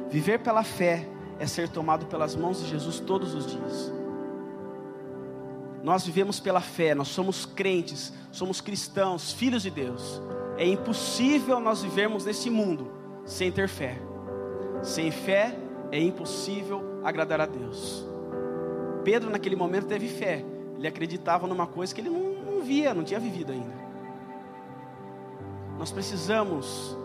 Viver 0.10 0.40
pela 0.40 0.64
fé 0.64 1.08
é 1.40 1.46
ser 1.46 1.70
tomado 1.70 2.06
pelas 2.08 2.36
mãos 2.36 2.62
de 2.62 2.70
Jesus 2.70 3.00
todos 3.00 3.34
os 3.34 3.46
dias. 3.46 3.94
Nós 5.84 6.06
vivemos 6.06 6.40
pela 6.40 6.60
fé, 6.60 6.94
nós 6.94 7.08
somos 7.08 7.46
crentes, 7.46 8.12
somos 8.32 8.60
cristãos, 8.60 9.32
filhos 9.32 9.64
de 9.64 9.70
Deus. 9.70 10.22
É 10.58 10.66
impossível 10.66 11.60
nós 11.60 11.82
vivermos 11.82 12.26
nesse 12.26 12.50
mundo 12.50 12.92
sem 13.26 13.52
ter 13.52 13.70
fé. 13.70 13.98
Sem 14.84 15.10
fé 15.12 15.56
é 15.92 16.02
impossível 16.02 17.02
agradar 17.04 17.40
a 17.40 17.46
Deus. 17.46 18.06
Pedro, 19.04 19.30
naquele 19.30 19.56
momento, 19.56 19.88
teve 19.88 20.08
fé. 20.08 20.44
Ele 20.78 20.88
acreditava 20.88 21.48
numa 21.48 21.66
coisa 21.66 21.94
que 21.96 22.02
ele 22.02 22.10
não, 22.10 22.54
não 22.54 22.62
via, 22.62 22.94
não 22.94 23.04
tinha 23.04 23.20
vivido 23.20 23.52
ainda. 23.52 23.89
Nós 25.80 25.92
precisamos 25.92 26.98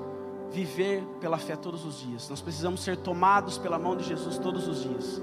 viver 0.51 1.05
pela 1.21 1.39
fé 1.39 1.55
todos 1.55 1.85
os 1.85 2.01
dias. 2.01 2.29
Nós 2.29 2.41
precisamos 2.41 2.83
ser 2.83 2.97
tomados 2.97 3.57
pela 3.57 3.79
mão 3.79 3.97
de 3.97 4.03
Jesus 4.03 4.37
todos 4.37 4.67
os 4.67 4.83
dias. 4.83 5.23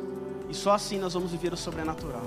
E 0.50 0.54
só 0.54 0.72
assim 0.72 0.98
nós 0.98 1.14
vamos 1.14 1.32
viver 1.32 1.52
o 1.52 1.58
sobrenatural. 1.58 2.24